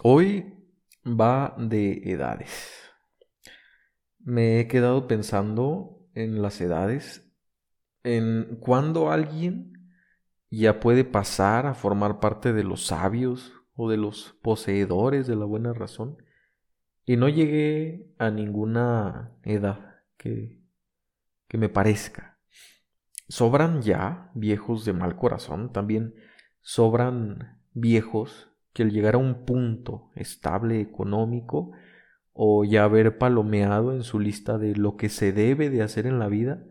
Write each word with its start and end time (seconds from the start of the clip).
Hoy 0.00 0.54
va 1.04 1.56
de 1.58 2.02
edades. 2.04 2.72
Me 4.20 4.60
he 4.60 4.68
quedado 4.68 5.08
pensando 5.08 6.06
en 6.14 6.40
las 6.40 6.60
edades, 6.60 7.28
en 8.04 8.58
cuándo 8.60 9.10
alguien 9.10 9.90
ya 10.50 10.78
puede 10.78 11.02
pasar 11.02 11.66
a 11.66 11.74
formar 11.74 12.20
parte 12.20 12.52
de 12.52 12.62
los 12.62 12.86
sabios 12.86 13.52
o 13.74 13.90
de 13.90 13.96
los 13.96 14.38
poseedores 14.40 15.26
de 15.26 15.34
la 15.34 15.46
buena 15.46 15.72
razón. 15.72 16.16
Y 17.04 17.16
no 17.16 17.28
llegué 17.28 18.14
a 18.18 18.30
ninguna 18.30 19.36
edad 19.42 19.96
que, 20.16 20.62
que 21.48 21.58
me 21.58 21.68
parezca. 21.68 22.38
Sobran 23.28 23.82
ya 23.82 24.30
viejos 24.34 24.84
de 24.84 24.92
mal 24.92 25.16
corazón, 25.16 25.72
también 25.72 26.14
sobran 26.60 27.60
viejos 27.72 28.47
que 28.78 28.84
al 28.84 28.92
llegar 28.92 29.16
a 29.16 29.18
un 29.18 29.44
punto 29.44 30.12
estable 30.14 30.80
económico 30.80 31.72
o 32.32 32.64
ya 32.64 32.84
haber 32.84 33.18
palomeado 33.18 33.92
en 33.92 34.04
su 34.04 34.20
lista 34.20 34.56
de 34.56 34.76
lo 34.76 34.96
que 34.96 35.08
se 35.08 35.32
debe 35.32 35.68
de 35.68 35.82
hacer 35.82 36.06
en 36.06 36.20
la 36.20 36.28
vida, 36.28 36.64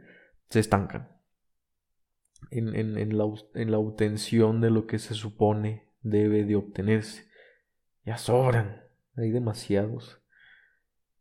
se 0.49 0.61
estancan 0.61 1.09
en, 2.49 3.17
la, 3.17 3.25
en 3.55 3.71
la 3.71 3.77
obtención 3.77 4.61
de 4.61 4.69
lo 4.69 4.87
que 4.87 4.99
se 4.99 5.15
supone 5.15 5.89
debe 6.01 6.45
de 6.45 6.55
obtenerse. 6.55 7.25
Ya 8.05 8.17
sobran, 8.17 8.83
hay 9.17 9.31
demasiados. 9.31 10.21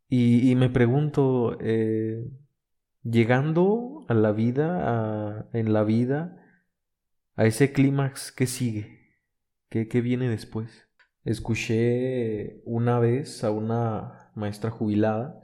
Y, 0.09 0.55
me 0.55 0.71
pregunto, 0.71 1.59
eh, 1.61 2.31
llegando 3.03 4.05
a 4.07 4.15
la 4.15 4.31
vida, 4.31 5.49
en 5.53 5.73
la 5.73 5.83
vida, 5.83 6.41
a 7.35 7.45
ese 7.45 7.73
clímax, 7.73 8.31
¿qué 8.31 8.47
sigue? 8.47 9.06
¿Qué, 9.69 10.01
viene 10.01 10.29
después? 10.29 10.89
Escuché 11.25 12.63
una 12.65 13.01
vez 13.01 13.43
a 13.43 13.51
una 13.51 14.31
maestra 14.35 14.71
jubilada 14.71 15.43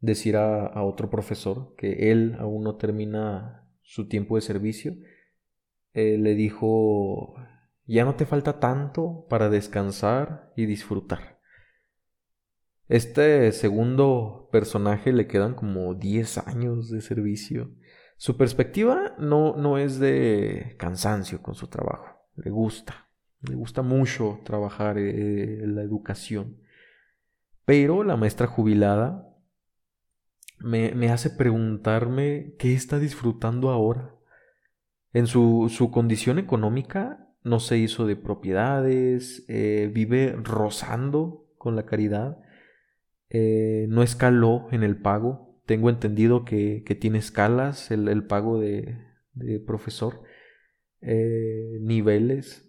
decir 0.00 0.36
a, 0.36 0.82
otro 0.84 1.10
profesor 1.10 1.74
que 1.76 2.12
él 2.12 2.36
aún 2.38 2.62
no 2.62 2.76
termina 2.76 3.68
su 3.82 4.08
tiempo 4.08 4.36
de 4.36 4.42
servicio. 4.42 4.94
Eh, 5.94 6.16
le 6.18 6.34
dijo, 6.34 7.34
ya 7.86 8.04
no 8.04 8.14
te 8.14 8.26
falta 8.26 8.60
tanto 8.60 9.26
para 9.28 9.48
descansar 9.48 10.52
y 10.56 10.66
disfrutar. 10.66 11.40
Este 12.88 13.50
segundo 13.50 14.48
personaje 14.52 15.12
le 15.12 15.26
quedan 15.26 15.54
como 15.54 15.94
10 15.94 16.38
años 16.46 16.88
de 16.88 17.00
servicio. 17.00 17.72
Su 18.16 18.36
perspectiva 18.36 19.16
no, 19.18 19.56
no 19.56 19.76
es 19.76 19.98
de 19.98 20.76
cansancio 20.78 21.42
con 21.42 21.56
su 21.56 21.66
trabajo, 21.66 22.06
le 22.36 22.50
gusta, 22.50 23.05
me 23.48 23.56
gusta 23.56 23.82
mucho 23.82 24.40
trabajar 24.44 24.98
eh, 24.98 25.62
la 25.66 25.82
educación. 25.82 26.58
Pero 27.64 28.04
la 28.04 28.16
maestra 28.16 28.46
jubilada 28.46 29.34
me, 30.58 30.92
me, 30.92 31.10
hace 31.10 31.30
preguntarme 31.30 32.54
qué 32.58 32.74
está 32.74 32.98
disfrutando 32.98 33.70
ahora. 33.70 34.14
En 35.12 35.26
su, 35.26 35.72
su 35.74 35.90
condición 35.90 36.38
económica 36.38 37.28
no 37.42 37.60
se 37.60 37.78
hizo 37.78 38.06
de 38.06 38.16
propiedades, 38.16 39.44
eh, 39.48 39.90
vive 39.92 40.36
rozando 40.42 41.46
con 41.58 41.76
la 41.76 41.86
caridad, 41.86 42.38
eh, 43.30 43.86
no 43.88 44.02
escaló 44.02 44.68
en 44.70 44.82
el 44.82 44.96
pago. 44.96 45.60
Tengo 45.66 45.90
entendido 45.90 46.44
que, 46.44 46.84
que 46.84 46.94
tiene 46.94 47.18
escalas 47.18 47.90
el, 47.90 48.08
el 48.08 48.24
pago 48.24 48.60
de, 48.60 48.98
de 49.34 49.58
profesor, 49.58 50.22
niveles 51.00 52.65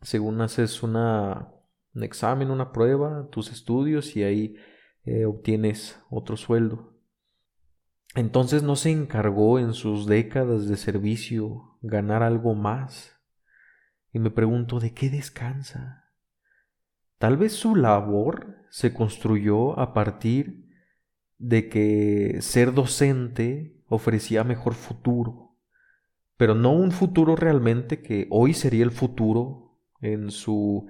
según 0.00 0.40
haces 0.40 0.82
una, 0.82 1.48
un 1.94 2.04
examen, 2.04 2.50
una 2.50 2.72
prueba, 2.72 3.28
tus 3.30 3.50
estudios 3.50 4.16
y 4.16 4.22
ahí 4.22 4.56
eh, 5.04 5.24
obtienes 5.24 6.00
otro 6.10 6.36
sueldo. 6.36 6.94
Entonces 8.14 8.62
no 8.62 8.76
se 8.76 8.90
encargó 8.90 9.58
en 9.58 9.74
sus 9.74 10.06
décadas 10.06 10.68
de 10.68 10.76
servicio 10.76 11.78
ganar 11.82 12.22
algo 12.22 12.54
más. 12.54 13.16
Y 14.12 14.18
me 14.18 14.30
pregunto, 14.30 14.80
¿de 14.80 14.94
qué 14.94 15.10
descansa? 15.10 16.04
Tal 17.18 17.36
vez 17.36 17.52
su 17.52 17.76
labor 17.76 18.64
se 18.70 18.94
construyó 18.94 19.78
a 19.78 19.92
partir 19.92 20.68
de 21.38 21.68
que 21.68 22.38
ser 22.40 22.72
docente 22.72 23.80
ofrecía 23.88 24.44
mejor 24.44 24.74
futuro, 24.74 25.56
pero 26.36 26.54
no 26.54 26.72
un 26.72 26.92
futuro 26.92 27.36
realmente 27.36 28.02
que 28.02 28.26
hoy 28.30 28.54
sería 28.54 28.84
el 28.84 28.90
futuro 28.90 29.67
en 30.00 30.30
su, 30.30 30.88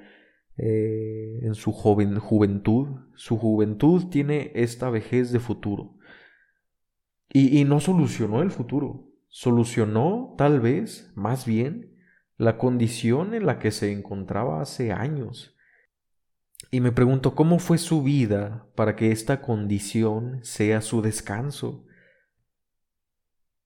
eh, 0.57 1.41
en 1.43 1.55
su 1.55 1.73
joven, 1.73 2.19
juventud. 2.19 2.89
Su 3.15 3.39
juventud 3.39 4.09
tiene 4.11 4.53
esta 4.55 4.91
vejez 4.91 5.33
de 5.33 5.41
futuro. 5.41 5.97
Y, 7.33 7.59
y 7.59 7.65
no 7.65 7.81
solucionó 7.81 8.43
el 8.43 8.51
futuro, 8.51 9.11
solucionó 9.29 10.35
tal 10.39 10.61
vez, 10.61 11.13
más 11.15 11.45
bien, 11.45 11.95
la 12.39 12.57
condición 12.57 13.35
en 13.35 13.45
la 13.45 13.59
que 13.59 13.71
se 13.71 13.93
encontraba 13.93 14.63
hace 14.63 14.93
años. 14.93 15.57
Y 16.71 16.81
me 16.81 16.93
pregunto 16.93 17.35
cómo 17.35 17.59
fue 17.59 17.79
su 17.79 18.03
vida 18.03 18.67
para 18.75 18.97
que 18.97 19.11
esta 19.11 19.41
condición 19.41 20.41
sea 20.43 20.81
su 20.81 21.03
descanso. 21.03 21.85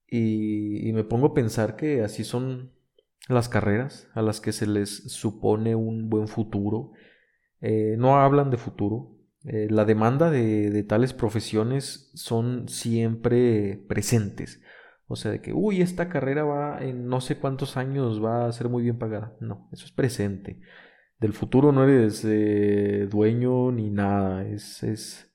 Y, 0.07 0.89
y, 0.89 0.93
me 0.93 1.05
pongo 1.05 1.29
a 1.29 1.35
pensar 1.35 1.77
que 1.77 2.03
así 2.03 2.23
son 2.23 2.73
las 3.29 3.49
carreras 3.49 4.09
a 4.15 4.23
las 4.23 4.41
que 4.41 4.53
se 4.53 4.67
les 4.67 5.13
supone 5.13 5.75
un 5.75 6.09
buen 6.11 6.29
futuro. 6.29 6.93
Eh, 7.61 7.97
no 7.99 8.21
hablan 8.21 8.51
de 8.51 8.57
futuro. 8.57 9.17
Eh, 9.45 9.69
la 9.71 9.85
demanda 9.85 10.31
de, 10.31 10.85
tales 10.85 11.13
profesiones 11.13 12.11
son 12.15 12.69
siempre 12.69 13.85
presentes. 13.89 14.61
O 15.07 15.17
sea, 15.17 15.31
de 15.31 15.41
que, 15.41 15.53
uy, 15.53 15.83
esta 15.83 16.09
carrera 16.09 16.45
va 16.45 16.83
en 16.83 17.07
no 17.09 17.21
sé 17.21 17.39
cuántos 17.39 17.77
años 17.77 18.23
va 18.25 18.47
a 18.47 18.53
ser 18.53 18.69
muy 18.69 18.83
bien 18.83 18.99
pagada. 18.99 19.37
No, 19.41 19.69
eso 19.73 19.85
es 19.85 19.93
presente. 19.93 20.61
Del 21.19 21.33
futuro 21.33 21.71
no 21.73 21.85
eres 21.85 22.25
eh, 22.25 23.07
dueño 23.11 23.71
ni 23.73 23.91
nada. 23.91 24.45
Es, 24.47 24.83
es 24.83 25.33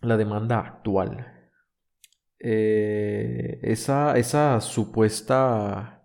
la 0.00 0.16
demanda 0.16 0.58
actual. 0.60 1.26
esa, 2.38 4.16
esa 4.16 4.60
supuesta 4.60 5.99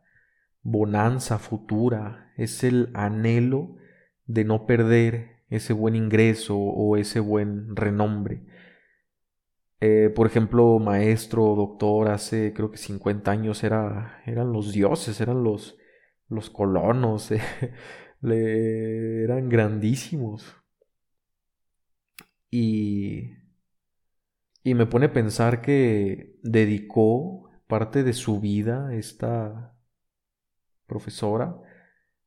bonanza 0.65 1.37
futura, 1.37 2.33
es 2.37 2.63
el 2.63 2.89
anhelo 2.95 3.77
de 4.25 4.43
no 4.45 4.65
perder 4.65 5.43
ese 5.49 5.73
buen 5.73 5.95
ingreso 5.95 6.57
o 6.57 6.97
ese 6.97 7.19
buen 7.19 7.75
renombre. 7.75 8.41
Eh, 9.79 10.11
por 10.15 10.25
ejemplo, 10.25 10.79
maestro, 10.79 11.55
doctor, 11.55 12.09
hace 12.09 12.51
creo 12.53 12.71
que 12.71 12.77
50 12.77 13.29
años 13.29 13.63
era, 13.63 14.23
eran 14.25 14.51
los 14.51 14.73
dioses, 14.73 15.21
eran 15.21 15.43
los, 15.43 15.77
los 16.29 16.49
colonos, 16.49 17.31
le, 18.21 19.23
eran 19.23 19.49
grandísimos. 19.49 20.55
Y, 22.49 23.33
y 24.63 24.73
me 24.73 24.87
pone 24.87 25.07
a 25.07 25.13
pensar 25.13 25.61
que 25.61 26.39
dedicó 26.41 27.51
parte 27.67 28.03
de 28.03 28.13
su 28.13 28.39
vida 28.39 28.95
esta 28.95 29.74
profesora, 30.85 31.57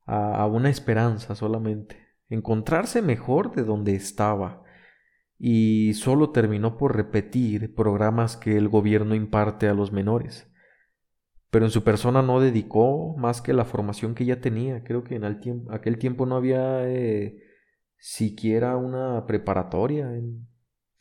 a, 0.05 0.45
una 0.47 0.69
esperanza 0.69 1.35
solamente, 1.35 1.97
encontrarse 2.29 3.01
mejor 3.01 3.53
de 3.55 3.63
donde 3.63 3.93
estaba, 3.93 4.63
y 5.37 5.93
solo 5.93 6.31
terminó 6.31 6.77
por 6.77 6.95
repetir 6.95 7.73
programas 7.75 8.35
que 8.35 8.57
el 8.57 8.67
gobierno 8.67 9.15
imparte 9.15 9.67
a 9.67 9.73
los 9.73 9.91
menores. 9.91 10.51
Pero 11.49 11.65
en 11.65 11.71
su 11.71 11.83
persona 11.83 12.21
no 12.21 12.41
dedicó 12.41 13.15
más 13.17 13.41
que 13.41 13.53
la 13.53 13.65
formación 13.65 14.15
que 14.15 14.25
ya 14.25 14.41
tenía. 14.41 14.83
Creo 14.83 15.03
que 15.03 15.15
en 15.15 15.23
aquel 15.23 15.97
tiempo 15.97 16.25
no 16.25 16.35
había 16.35 16.87
eh, 16.87 17.41
siquiera 17.97 18.75
una 18.77 19.25
preparatoria 19.25 20.13
en, 20.13 20.47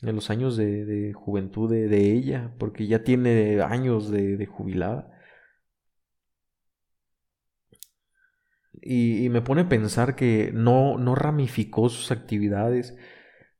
los 0.03 0.31
años 0.31 0.57
de, 0.57 1.13
juventud 1.15 1.69
de, 1.69 2.13
ella, 2.13 2.55
porque 2.59 2.87
ya 2.87 3.03
tiene 3.03 3.61
años 3.61 4.11
de 4.11 4.47
jubilada. 4.47 5.18
Y, 8.83 9.29
me 9.31 9.43
pone 9.43 9.63
a 9.63 9.69
pensar 9.69 10.15
que 10.17 10.51
no, 10.53 10.99
no 10.99 11.15
ramificó 11.15 11.89
sus 11.89 12.11
actividades 12.11 12.97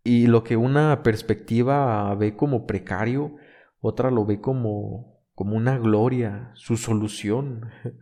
y 0.05 0.27
lo 0.27 0.45
que 0.45 0.57
una 0.57 1.03
perspectiva 1.03 2.15
ve 2.15 2.37
como 2.37 2.67
precario, 2.67 3.37
otra 3.81 4.11
lo 4.11 4.25
ve 4.25 4.41
como, 4.41 5.23
como 5.35 5.57
una 5.57 5.79
gloria, 5.79 6.53
su 6.55 6.77
solución. 6.77 7.71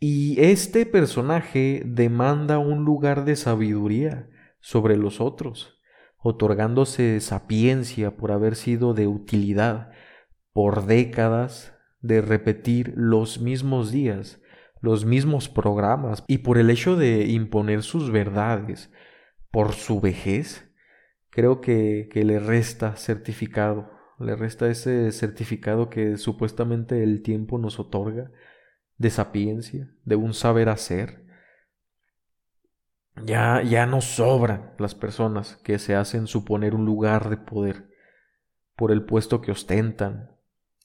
Y 0.00 0.40
este 0.40 0.86
personaje 0.86 1.82
demanda 1.84 2.58
un 2.58 2.84
lugar 2.84 3.24
de 3.24 3.34
sabiduría 3.34 4.30
sobre 4.60 4.96
los 4.96 5.20
otros, 5.20 5.80
otorgándose 6.18 7.18
sapiencia 7.20 8.16
por 8.16 8.30
haber 8.30 8.54
sido 8.54 8.94
de 8.94 9.08
utilidad 9.08 9.90
por 10.52 10.86
décadas 10.86 11.76
de 12.00 12.20
repetir 12.20 12.92
los 12.96 13.40
mismos 13.40 13.90
días 13.90 14.40
los 14.80 15.04
mismos 15.04 15.48
programas 15.48 16.24
y 16.26 16.38
por 16.38 16.58
el 16.58 16.70
hecho 16.70 16.96
de 16.96 17.26
imponer 17.26 17.82
sus 17.82 18.10
verdades 18.10 18.90
por 19.50 19.72
su 19.72 20.00
vejez, 20.00 20.70
creo 21.30 21.60
que, 21.60 22.08
que 22.12 22.24
le 22.24 22.38
resta 22.38 22.96
certificado, 22.96 23.90
le 24.18 24.36
resta 24.36 24.68
ese 24.68 25.10
certificado 25.12 25.90
que 25.90 26.16
supuestamente 26.16 27.02
el 27.02 27.22
tiempo 27.22 27.58
nos 27.58 27.78
otorga 27.78 28.30
de 28.98 29.10
sapiencia, 29.10 29.88
de 30.04 30.16
un 30.16 30.34
saber 30.34 30.68
hacer. 30.68 31.24
Ya, 33.24 33.62
ya 33.62 33.86
no 33.86 34.00
sobran 34.00 34.74
las 34.78 34.94
personas 34.94 35.56
que 35.64 35.78
se 35.78 35.94
hacen 35.94 36.26
suponer 36.26 36.74
un 36.74 36.84
lugar 36.84 37.30
de 37.30 37.36
poder 37.36 37.88
por 38.76 38.92
el 38.92 39.04
puesto 39.04 39.40
que 39.40 39.50
ostentan. 39.50 40.30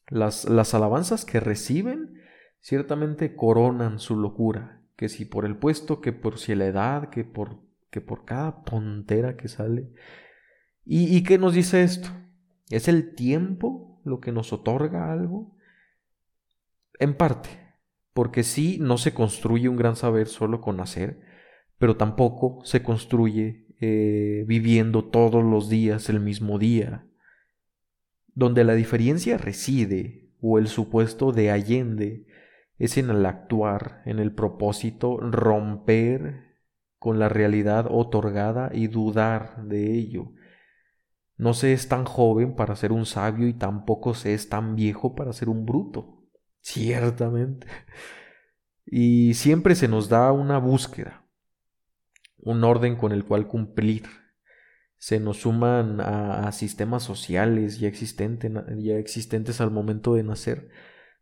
Las, 0.07 0.45
las 0.45 0.74
alabanzas 0.74 1.25
que 1.25 1.40
reciben 1.40 2.23
ciertamente 2.63 3.36
coronan 3.36 4.00
su 4.00 4.15
locura, 4.15 4.81
que 4.95 5.10
si 5.10 5.25
por 5.25 5.45
el 5.45 5.57
puesto, 5.57 6.00
que 6.00 6.13
por 6.13 6.39
si 6.39 6.56
la 6.56 6.65
edad, 6.65 7.10
que 7.10 7.25
por, 7.25 7.60
que 7.92 8.00
por 8.01 8.24
cada 8.24 8.63
tontera 8.63 9.36
que 9.36 9.50
sale. 9.50 9.92
¿Y, 10.86 11.15
¿Y 11.15 11.24
qué 11.24 11.38
nos 11.38 11.54
dice 11.54 11.83
esto? 11.83 12.10
¿Es 12.69 12.88
el 12.88 13.13
tiempo 13.15 14.01
lo 14.06 14.21
que 14.21 14.31
nos 14.31 14.54
otorga 14.54 15.12
algo? 15.12 15.56
En 17.00 17.15
parte, 17.15 17.50
porque 18.13 18.44
sí 18.44 18.77
no 18.80 18.98
se 18.98 19.13
construye 19.13 19.68
un 19.68 19.75
gran 19.75 19.98
saber 19.98 20.27
solo 20.27 20.62
con 20.62 20.77
nacer, 20.77 21.19
pero 21.77 21.98
tampoco 21.98 22.62
se 22.63 22.81
construye 22.81 23.68
eh, 23.81 24.45
viviendo 24.48 25.04
todos 25.04 25.44
los 25.44 25.68
días 25.68 26.07
el 26.07 26.21
mismo 26.21 26.59
día. 26.59 27.06
Donde 28.33 28.63
la 28.63 28.74
diferencia 28.74 29.38
reside, 29.38 30.30
o 30.39 30.59
el 30.59 30.68
supuesto 30.68 31.33
de 31.33 31.51
Allende, 31.51 32.25
es 32.78 32.98
en 32.98 33.10
el 33.10 33.25
actuar, 33.25 34.02
en 34.06 34.20
el 34.20 34.34
propósito, 34.34 35.18
romper 35.18 36.54
con 36.98 37.20
la 37.20 37.30
realidad 37.30 37.88
otorgada 37.90 38.72
y 38.74 38.88
dudar 38.88 39.64
de 39.66 39.94
ello. 39.94 40.31
No 41.38 41.54
se 41.54 41.74
es 41.74 41.90
tan 41.90 42.06
joven 42.06 42.56
para 42.56 42.75
ser 42.75 42.92
un 42.92 43.06
sabio 43.06 43.48
y 43.48 43.54
tampoco 43.54 44.14
se 44.14 44.34
es 44.34 44.50
tan 44.50 44.75
viejo 44.75 45.16
para 45.16 45.34
ser 45.34 45.50
un 45.50 45.66
bruto. 45.66 46.24
Ciertamente. 46.62 47.68
Y 48.86 49.34
siempre 49.34 49.76
se 49.76 49.88
nos 49.88 50.10
da 50.10 50.31
una 50.31 50.58
búsqueda, 50.60 51.26
un 52.38 52.64
orden 52.64 52.96
con 52.96 53.12
el 53.12 53.26
cual 53.26 53.48
cumplir. 53.48 54.04
Se 54.98 55.19
nos 55.19 55.42
suman 55.42 56.00
a, 56.00 56.50
sistemas 56.54 57.04
sociales 57.04 57.80
ya, 57.80 57.90
existentes 57.90 59.60
al 59.60 59.72
momento 59.72 60.14
de 60.14 60.24
nacer 60.24 60.69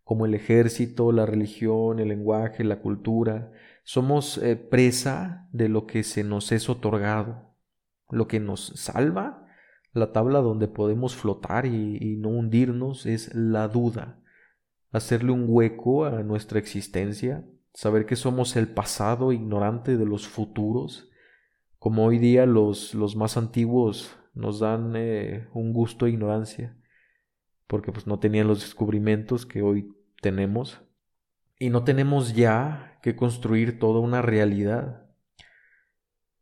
como 0.03 0.25
el 0.25 0.33
ejército, 0.33 1.11
la 1.11 1.25
religión, 1.25 1.99
el 1.99 2.09
lenguaje, 2.09 2.63
la 2.63 2.81
cultura. 2.81 3.51
Somos 3.83 4.37
eh, 4.37 4.55
presa 4.55 5.47
de 5.51 5.69
lo 5.69 5.87
que 5.87 6.03
se 6.03 6.23
nos 6.23 6.51
es 6.51 6.69
otorgado. 6.69 7.55
Lo 8.09 8.27
que 8.27 8.39
nos 8.39 8.73
salva, 8.75 9.45
la 9.93 10.11
tabla 10.11 10.39
donde 10.39 10.67
podemos 10.67 11.15
flotar 11.15 11.65
y, 11.65 12.17
no 12.17 12.29
hundirnos, 12.29 13.05
es 13.05 13.33
la 13.33 13.67
duda. 13.67 14.21
Hacerle 14.91 15.31
un 15.31 15.45
hueco 15.47 16.05
a 16.05 16.23
nuestra 16.23 16.59
existencia, 16.59 17.45
saber 17.73 18.05
que 18.05 18.17
somos 18.17 18.57
el 18.57 18.67
pasado 18.67 19.31
ignorante 19.31 19.95
de 19.95 20.05
los 20.05 20.27
futuros, 20.27 21.09
como 21.77 22.05
hoy 22.05 22.19
día 22.19 22.45
los, 22.45 22.93
los 22.93 23.15
más 23.15 23.37
antiguos 23.37 24.17
nos 24.33 24.59
dan 24.59 24.93
eh, 24.95 25.47
un 25.53 25.73
gusto 25.73 26.05
de 26.05 26.11
ignorancia 26.11 26.77
porque 27.71 27.93
pues 27.93 28.05
no 28.05 28.19
tenían 28.19 28.49
los 28.49 28.59
descubrimientos 28.59 29.45
que 29.45 29.61
hoy 29.61 29.95
tenemos 30.21 30.81
y 31.57 31.69
no 31.69 31.85
tenemos 31.85 32.35
ya 32.35 32.99
que 33.01 33.15
construir 33.15 33.79
toda 33.79 34.01
una 34.01 34.21
realidad. 34.21 35.09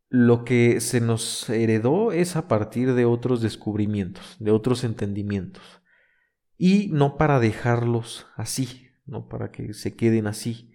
Lo 0.10 0.44
que 0.44 0.82
se 0.82 1.02
nos 1.02 1.48
heredó 1.52 2.12
es 2.14 2.36
a 2.36 2.48
partir 2.48 2.96
de 2.96 3.06
otros 3.06 3.44
descubrimientos, 3.44 4.38
de 4.40 4.50
otros 4.50 4.84
entendimientos, 4.84 5.84
y 6.58 6.88
no 6.94 7.16
para 7.16 7.40
dejarlos 7.40 8.26
así, 8.36 8.88
no 9.06 9.28
para 9.28 9.52
que 9.52 9.76
se 9.76 9.96
queden 9.96 10.26
así. 10.26 10.74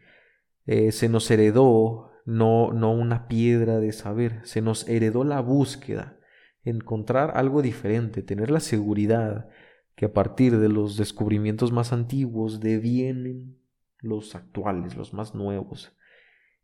Eh, 0.67 0.93
se 0.93 1.09
nos 1.09 1.29
heredó 1.33 2.13
no, 2.27 2.73
no 2.73 2.93
una 2.93 3.27
piedra 3.27 3.81
de 3.81 3.91
saber, 3.91 4.41
se 4.45 4.63
nos 4.63 4.89
heredó 4.89 5.25
la 5.25 5.41
búsqueda, 5.41 6.17
encontrar 6.63 7.33
algo 7.37 7.61
diferente, 7.61 8.23
tener 8.23 8.53
la 8.53 8.61
seguridad 8.61 9.49
que 9.95 10.07
a 10.07 10.13
partir 10.13 10.59
de 10.59 10.69
los 10.69 10.97
descubrimientos 10.97 11.73
más 11.73 11.93
antiguos 11.93 12.61
devienen 12.61 13.59
los 14.01 14.35
actuales, 14.35 14.97
los 14.97 15.15
más 15.15 15.35
nuevos. 15.35 15.97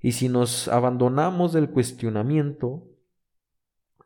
Y 0.00 0.12
si 0.12 0.28
nos 0.28 0.68
abandonamos 0.68 1.52
del 1.52 1.70
cuestionamiento, 1.70 2.86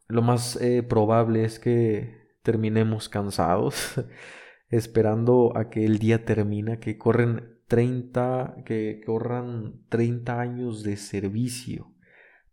lo 0.08 0.22
más 0.22 0.56
eh, 0.56 0.82
probable 0.82 1.44
es 1.44 1.58
que 1.58 2.24
terminemos 2.42 3.08
cansados, 3.08 4.00
esperando 4.68 5.56
a 5.56 5.70
que 5.70 5.84
el 5.84 5.98
día 5.98 6.24
termine, 6.24 6.78
que 6.78 6.98
corren 6.98 7.58
30, 7.68 8.62
que 8.64 9.02
corran 9.04 9.80
30 9.88 10.40
años 10.40 10.82
de 10.82 10.96
servicio 10.96 11.94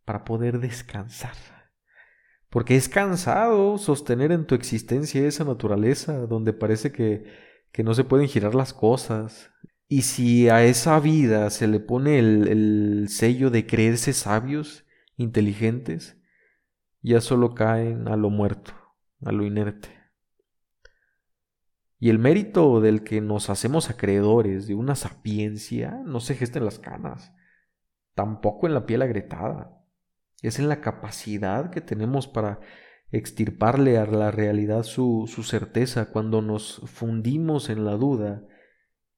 para 0.05 0.23
poder 0.23 0.59
descansar. 0.59 1.60
Porque 2.51 2.75
es 2.75 2.89
cansado 2.89 3.77
sostener 3.77 4.33
en 4.33 4.45
tu 4.45 4.55
existencia 4.55 5.25
esa 5.25 5.45
naturaleza 5.45 6.27
donde 6.27 6.51
parece 6.51 6.91
que, 6.91 7.23
que 7.71 7.81
no 7.81 7.93
se 7.93 8.03
pueden 8.03 8.27
girar 8.27 8.55
las 8.55 8.73
cosas. 8.73 9.51
Y 9.87 10.01
si 10.01 10.49
a 10.49 10.61
esa 10.65 10.99
vida 10.99 11.49
se 11.49 11.67
le 11.67 11.79
pone 11.79 12.19
el, 12.19 12.49
el 12.49 13.07
sello 13.07 13.51
de 13.51 13.65
creerse 13.65 14.11
sabios, 14.11 14.83
inteligentes, 15.15 16.21
ya 17.01 17.21
solo 17.21 17.55
caen 17.55 18.09
a 18.09 18.17
lo 18.17 18.29
muerto, 18.29 18.73
a 19.23 19.31
lo 19.31 19.45
inerte. 19.45 19.87
Y 21.99 22.09
el 22.09 22.19
mérito 22.19 22.81
del 22.81 23.05
que 23.05 23.21
nos 23.21 23.49
hacemos 23.49 23.89
acreedores 23.89 24.67
de 24.67 24.75
una 24.75 24.95
sapiencia 24.95 26.01
no 26.03 26.19
se 26.19 26.35
gesta 26.35 26.59
en 26.59 26.65
las 26.65 26.79
canas, 26.79 27.33
tampoco 28.13 28.67
en 28.67 28.73
la 28.73 28.85
piel 28.85 29.03
agrietada 29.03 29.80
es 30.41 30.59
en 30.59 30.69
la 30.69 30.81
capacidad 30.81 31.69
que 31.69 31.81
tenemos 31.81 32.27
para 32.27 32.59
extirparle 33.11 33.97
a 33.97 34.05
la 34.05 34.31
realidad 34.31 34.83
su, 34.83 35.29
su 35.33 35.43
certeza 35.43 36.11
cuando 36.11 36.41
nos 36.41 36.81
fundimos 36.85 37.69
en 37.69 37.85
la 37.85 37.93
duda 37.93 38.43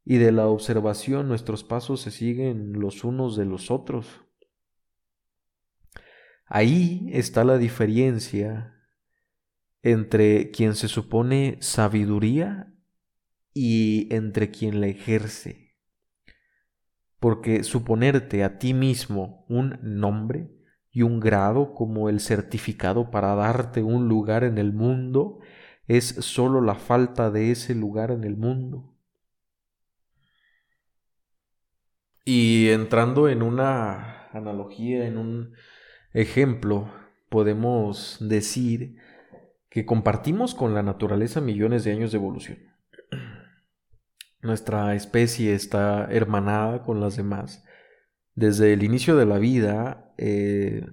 y 0.03 0.17
de 0.17 0.31
la 0.31 0.47
observación 0.47 1.27
nuestros 1.27 1.63
pasos 1.63 2.01
se 2.01 2.11
siguen 2.11 2.73
los 2.73 3.03
unos 3.03 3.37
de 3.37 3.45
los 3.45 3.71
otros. 3.71 4.21
Ahí 6.45 7.07
está 7.11 7.43
la 7.43 7.57
diferencia 7.57 8.73
entre 9.81 10.51
quien 10.51 10.75
se 10.75 10.87
supone 10.87 11.57
sabiduría 11.61 12.73
y 13.53 14.13
entre 14.13 14.51
quien 14.51 14.81
la 14.81 14.87
ejerce. 14.87 15.75
Porque 17.19 17.63
suponerte 17.63 18.43
a 18.43 18.59
ti 18.59 18.73
mismo 18.73 19.45
un 19.47 19.79
nombre 19.81 20.51
y 20.93 21.01
un 21.01 21.19
grado 21.19 21.73
como 21.73 22.07
el 22.07 22.19
certificado 22.19 23.09
para 23.09 23.33
darte 23.33 23.81
un 23.81 24.07
lugar 24.07 24.43
en 24.43 24.59
el 24.59 24.71
mundo 24.71 25.39
es 25.87 26.05
sólo 26.05 26.61
la 26.61 26.75
falta 26.75 27.31
de 27.31 27.51
ese 27.51 27.73
lugar 27.73 28.11
en 28.11 28.23
el 28.23 28.37
mundo. 28.37 28.95
Y 32.23 32.69
entrando 32.69 33.27
en 33.27 33.41
una 33.41 34.27
analogía, 34.29 35.05
en 35.07 35.17
un 35.17 35.55
ejemplo, 36.13 36.93
podemos 37.27 38.17
decir 38.21 38.97
que 39.69 39.85
compartimos 39.85 40.53
con 40.53 40.75
la 40.75 40.83
naturaleza 40.83 41.41
millones 41.41 41.83
de 41.83 41.91
años 41.91 42.11
de 42.11 42.19
evolución. 42.19 42.59
Nuestra 44.41 44.93
especie 44.93 45.55
está 45.55 46.07
hermanada 46.11 46.83
con 46.83 47.01
las 47.01 47.17
demás 47.17 47.65
desde 48.35 48.73
el 48.73 48.83
inicio 48.83 49.15
de 49.15 49.25
la 49.25 49.37
vida 49.37 50.13
eh, 50.17 50.85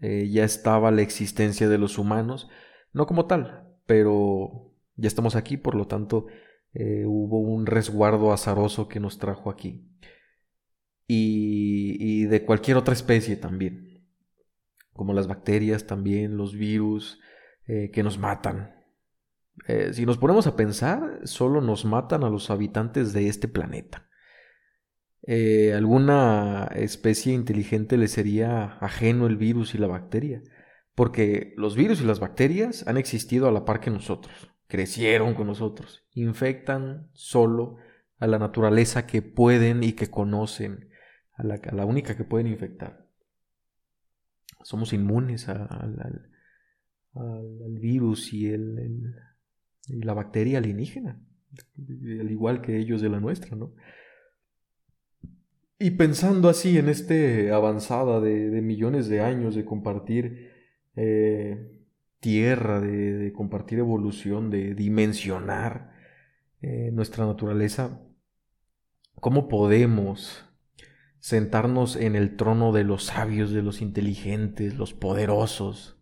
eh, 0.00 0.28
ya 0.30 0.44
estaba 0.44 0.90
la 0.90 1.02
existencia 1.02 1.68
de 1.68 1.78
los 1.78 1.98
humanos, 1.98 2.48
no 2.92 3.06
como 3.06 3.26
tal, 3.26 3.68
pero 3.86 4.74
ya 4.96 5.08
estamos 5.08 5.36
aquí, 5.36 5.56
por 5.56 5.74
lo 5.74 5.86
tanto 5.86 6.26
eh, 6.72 7.04
hubo 7.06 7.40
un 7.40 7.66
resguardo 7.66 8.32
azaroso 8.32 8.88
que 8.88 9.00
nos 9.00 9.18
trajo 9.18 9.50
aquí. 9.50 9.86
Y, 11.06 11.96
y, 11.98 12.26
de 12.26 12.44
cualquier 12.44 12.76
otra 12.76 12.94
especie 12.94 13.34
también, 13.34 14.06
como 14.92 15.12
las 15.12 15.26
bacterias 15.26 15.86
también, 15.86 16.36
los 16.36 16.54
virus 16.54 17.20
que 17.92 18.02
nos 18.02 18.18
matan. 18.18 18.74
si 19.92 20.04
nos 20.04 20.18
ponemos 20.18 20.48
a 20.48 20.56
pensar, 20.56 21.20
solo 21.22 21.60
nos 21.60 21.84
matan 21.84 22.24
a 22.24 22.28
los 22.28 22.50
habitantes 22.50 23.12
de 23.12 23.28
este 23.28 23.46
planeta. 23.46 24.09
Eh, 25.32 25.74
alguna 25.74 26.68
especie 26.74 27.32
inteligente 27.32 27.96
le 27.96 28.08
sería 28.08 28.78
ajeno 28.80 29.28
el 29.28 29.36
virus 29.36 29.76
y 29.76 29.78
la 29.78 29.86
bacteria, 29.86 30.42
porque 30.96 31.54
los 31.56 31.76
virus 31.76 32.00
y 32.00 32.04
las 32.04 32.18
bacterias 32.18 32.84
han 32.88 32.96
existido 32.96 33.46
a 33.46 33.52
la 33.52 33.64
par 33.64 33.78
que 33.78 33.92
nosotros, 33.92 34.50
crecieron 34.66 35.34
con 35.34 35.46
nosotros, 35.46 36.04
infectan 36.14 37.10
solo 37.12 37.76
a 38.18 38.26
la 38.26 38.40
naturaleza 38.40 39.06
que 39.06 39.22
pueden 39.22 39.84
y 39.84 39.92
que 39.92 40.10
conocen, 40.10 40.90
a 41.34 41.44
la, 41.44 41.84
única 41.86 42.16
que 42.16 42.24
pueden 42.24 42.48
infectar. 42.48 43.06
Somos 44.64 44.92
inmunes 44.92 45.48
al, 45.48 46.28
virus 47.78 48.32
y, 48.32 48.48
el, 48.48 49.14
y 49.86 50.02
la 50.02 50.14
bacteria 50.14 50.58
alienígena, 50.58 51.22
al 51.78 52.30
igual 52.32 52.62
que 52.62 52.78
ellos 52.78 53.00
de 53.00 53.10
la 53.10 53.20
nuestra, 53.20 53.54
¿no? 53.54 53.76
Y 55.82 55.92
pensando 55.92 56.50
así 56.50 56.76
en 56.76 56.90
este 56.90 57.52
avanzada 57.52 58.20
de, 58.20 58.60
millones 58.60 59.08
de 59.08 59.22
años 59.22 59.54
de 59.54 59.64
compartir 59.64 60.50
eh, 60.94 61.72
tierra, 62.20 62.82
de, 62.82 63.32
compartir 63.32 63.78
evolución, 63.78 64.50
de 64.50 64.74
dimensionar 64.74 65.94
eh, 66.60 66.90
nuestra 66.92 67.24
naturaleza, 67.24 67.98
¿cómo 69.14 69.48
podemos 69.48 70.44
sentarnos 71.18 71.96
en 71.96 72.14
el 72.14 72.36
trono 72.36 72.72
de 72.72 72.84
los 72.84 73.04
sabios, 73.04 73.50
de 73.50 73.62
los 73.62 73.80
inteligentes, 73.80 74.76
los 74.76 74.92
poderosos? 74.92 75.98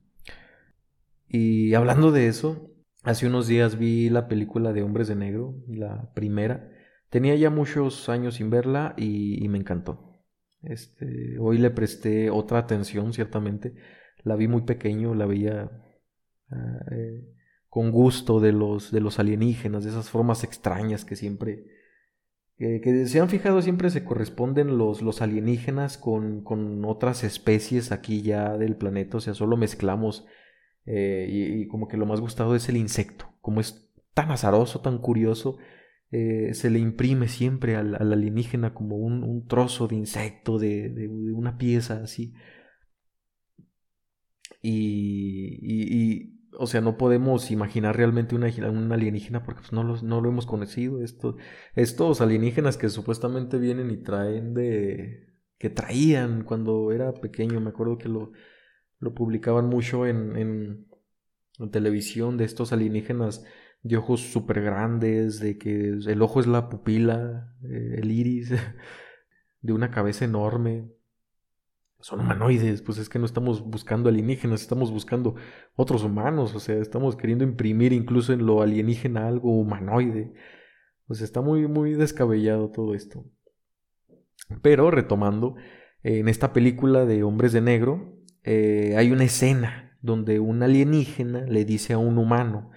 Y 1.29 1.75
hablando 1.75 2.11
de 2.11 2.27
eso, 2.27 2.73
hace 3.05 3.29
unos 3.29 3.47
días 3.47 3.79
vi 3.79 4.11
la 4.11 4.27
película 4.27 4.73
de 4.73 4.83
Hombres 4.83 5.07
de 5.07 5.15
Negro, 5.15 5.55
la 5.69 6.13
primera, 6.15 6.69
Tenía 7.11 7.35
ya 7.37 7.51
muchos 7.51 8.09
años 8.09 8.35
sin 8.35 8.51
verla 8.51 8.95
y, 8.97 9.47
me 9.49 9.59
encantó. 9.59 10.23
Este, 10.63 11.39
hoy 11.39 11.59
le 11.59 11.71
presté 11.71 12.31
otra 12.31 12.59
atención, 12.59 13.13
ciertamente. 13.13 13.75
La 14.25 14.37
vi 14.37 14.49
muy 14.49 14.63
pequeño, 14.63 15.15
la 15.15 15.27
veía 15.27 15.71
ah, 16.51 16.79
eh, 16.91 17.25
con 17.69 17.91
gusto 17.91 18.41
de 18.41 18.53
los, 18.53 18.91
de 18.91 19.01
los 19.01 19.19
alienígenas, 19.19 19.85
de 19.85 19.91
esas 19.91 20.11
formas 20.11 20.45
extrañas 20.45 21.05
que 21.05 21.17
siempre, 21.17 21.65
que 22.59 23.07
se 23.07 23.21
han 23.21 23.29
fijado, 23.29 23.63
siempre 23.63 23.91
se 23.91 24.05
corresponden 24.05 24.79
los, 24.79 25.01
los 25.01 25.23
alienígenas 25.23 25.97
con, 25.97 26.43
con, 26.43 26.85
otras 26.85 27.25
especies 27.25 27.93
aquí 27.93 28.23
ya 28.23 28.57
del 28.59 28.77
planeta, 28.77 29.19
o 29.19 29.21
sea, 29.21 29.35
solo 29.35 29.57
mezclamos 29.57 30.27
eh, 30.87 31.29
y, 31.31 31.63
y, 31.63 31.69
como 31.69 31.87
que 31.87 31.97
lo 31.97 32.07
más 32.07 32.21
gustado 32.21 32.57
es 32.57 32.69
el 32.69 32.77
insecto, 32.77 33.31
como 33.41 33.61
es 33.61 33.89
tan 34.15 34.31
azaroso, 34.31 34.81
tan 34.81 34.99
curioso, 34.99 35.59
eh, 36.11 36.55
se 36.55 36.71
le 36.71 36.79
imprime 36.79 37.29
siempre 37.29 37.77
al, 37.77 37.95
alienígena 37.95 38.73
como 38.75 38.97
un, 38.97 39.47
trozo 39.47 39.89
de 39.89 39.97
insecto, 39.97 40.59
de, 40.59 41.09
una 41.09 41.59
pieza 41.59 42.03
así. 42.03 42.35
Y, 44.63 46.35
o 46.59 46.67
sea, 46.67 46.81
no 46.81 46.97
podemos 46.97 47.51
imaginar 47.51 47.97
realmente 47.97 48.35
una, 48.35 48.49
un 48.71 48.93
alienígena 48.93 49.43
porque 49.45 49.61
pues, 49.61 49.73
no, 49.73 49.85
no 49.85 50.21
lo 50.21 50.29
hemos 50.29 50.47
conocido. 50.47 51.03
Esto, 51.03 51.37
estos 51.75 52.21
alienígenas 52.21 52.77
que 52.77 52.89
supuestamente 52.89 53.59
vienen 53.59 53.91
y 53.91 53.99
traen 53.99 54.55
de... 54.55 55.29
que 55.59 55.71
traían 55.71 56.45
cuando 56.45 56.91
era 56.93 57.13
pequeño, 57.15 57.61
me 57.61 57.71
acuerdo 57.71 57.99
que 57.99 58.09
lo, 58.09 58.33
lo 58.99 59.15
publicaban 59.15 59.67
mucho 59.69 60.07
en, 60.07 60.37
en, 60.37 60.87
en 61.59 61.71
televisión 61.71 62.37
de 62.39 62.45
estos 62.45 62.73
alienígenas 62.73 63.45
de 63.83 63.97
ojos 63.97 64.21
súper 64.21 64.63
grandes, 64.63 65.41
de 65.41 65.59
que 65.59 65.89
el 65.89 66.23
ojo 66.23 66.41
es 66.41 66.47
la 66.47 66.69
pupila, 66.69 67.55
eh, 67.65 67.97
el 67.99 68.11
iris, 68.11 68.51
de 69.61 69.73
una 69.73 69.91
cabeza 69.91 70.25
enorme. 70.25 70.89
Son 72.01 72.21
humanoides, 72.21 72.81
pues 72.83 72.99
es 72.99 73.09
que 73.09 73.19
no 73.19 73.27
estamos 73.27 73.61
buscando 73.61 74.09
alienígenas, 74.09 74.61
estamos 74.61 74.93
buscando 74.93 75.35
otros 75.75 76.05
humanos, 76.05 76.55
o 76.55 76.61
sea, 76.61 76.77
estamos 76.77 77.17
queriendo 77.17 77.43
imprimir 77.43 77.93
incluso 77.93 78.33
en 78.33 78.47
lo 78.47 78.63
alienígena 78.63 79.27
algo 79.27 79.59
humanoide. 79.59 80.33
Sea, 81.11 81.25
está 81.25 81.41
muy, 81.41 81.67
muy 81.67 81.95
descabellado 81.95 82.71
todo 82.71 82.95
esto. 82.95 83.25
Pero, 84.63 84.91
retomando, 84.91 85.57
en 86.03 86.29
esta 86.29 86.53
película 86.53 87.05
de 87.05 87.23
Hombres 87.23 87.53
de 87.53 87.61
Negro, 87.61 88.17
eh, 88.45 88.95
hay 88.97 89.11
una 89.11 89.25
escena 89.25 89.99
donde 90.01 90.39
un 90.39 90.63
alienígena 90.63 91.41
le 91.41 91.65
dice 91.65 91.93
a 91.93 91.99
un 91.99 92.19
humano, 92.19 92.71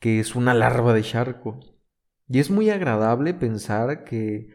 que 0.00 0.18
es 0.18 0.34
una 0.34 0.54
larva 0.54 0.92
de 0.92 1.02
charco. 1.02 1.60
Y 2.28 2.40
es 2.40 2.50
muy 2.50 2.70
agradable 2.70 3.34
pensar 3.34 4.04
que, 4.04 4.48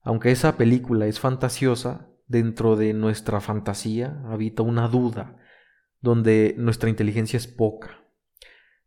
aunque 0.00 0.30
esa 0.30 0.56
película 0.56 1.06
es 1.06 1.20
fantasiosa, 1.20 2.08
dentro 2.26 2.76
de 2.76 2.94
nuestra 2.94 3.40
fantasía 3.40 4.22
habita 4.26 4.62
una 4.62 4.88
duda, 4.88 5.36
donde 6.00 6.54
nuestra 6.56 6.88
inteligencia 6.88 7.36
es 7.36 7.46
poca. 7.46 8.02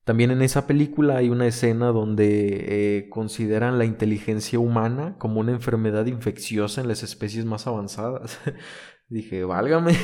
También 0.03 0.29
en 0.29 0.41
esa 0.41 0.67
película 0.67 1.17
hay 1.17 1.29
una 1.29 1.47
escena 1.47 1.87
donde 1.87 2.97
eh, 2.97 3.09
consideran 3.09 3.79
la 3.79 3.85
inteligencia 3.85 4.59
humana 4.59 5.15
como 5.17 5.39
una 5.39 5.51
enfermedad 5.51 6.05
infecciosa 6.05 6.81
en 6.81 6.87
las 6.87 7.01
especies 7.01 7.45
más 7.45 7.65
avanzadas. 7.65 8.39
Dije, 9.09 9.43
válgame, 9.43 9.95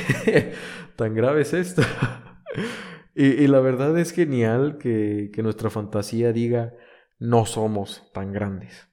tan 0.96 1.14
grave 1.14 1.42
es 1.42 1.52
esto. 1.52 1.82
Y, 3.14 3.46
la 3.46 3.60
verdad 3.60 3.98
es 3.98 4.12
genial 4.12 4.78
que, 4.78 5.30
nuestra 5.42 5.70
fantasía 5.70 6.32
diga 6.32 6.74
no 7.18 7.46
somos 7.46 8.10
tan 8.12 8.32
grandes. 8.32 8.88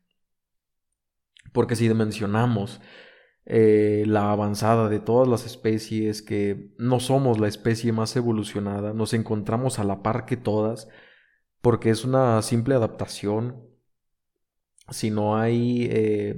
Porque 1.54 1.76
si 1.76 1.88
dimensionamos 1.88 2.82
eh, 3.46 4.04
la 4.06 4.32
avanzada 4.32 4.90
de 4.90 5.00
todas 5.00 5.28
las 5.28 5.46
especies, 5.46 6.22
que 6.22 6.74
no 6.78 7.00
somos 7.00 7.40
la 7.40 7.48
especie 7.48 7.92
más 7.92 8.16
evolucionada, 8.16 8.94
nos 8.94 9.14
encontramos 9.14 9.80
a 9.80 9.84
la 9.84 10.04
par 10.04 10.26
que 10.26 10.38
todas, 10.38 10.90
porque 11.62 11.90
es 11.90 12.06
una 12.06 12.42
simple 12.42 12.76
adaptación. 12.76 13.66
Si 14.90 15.12
no 15.12 15.38
hay 15.38 15.88
eh, 15.92 16.36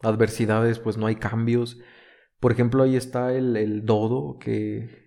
adversidades, 0.00 0.78
pues 0.78 0.96
no 0.96 1.06
hay 1.06 1.16
cambios. 1.16 1.78
Por 2.40 2.52
ejemplo, 2.52 2.82
ahí 2.82 2.96
está 2.96 3.32
el, 3.34 3.56
el 3.56 3.86
dodo 3.86 4.38
que 4.38 5.03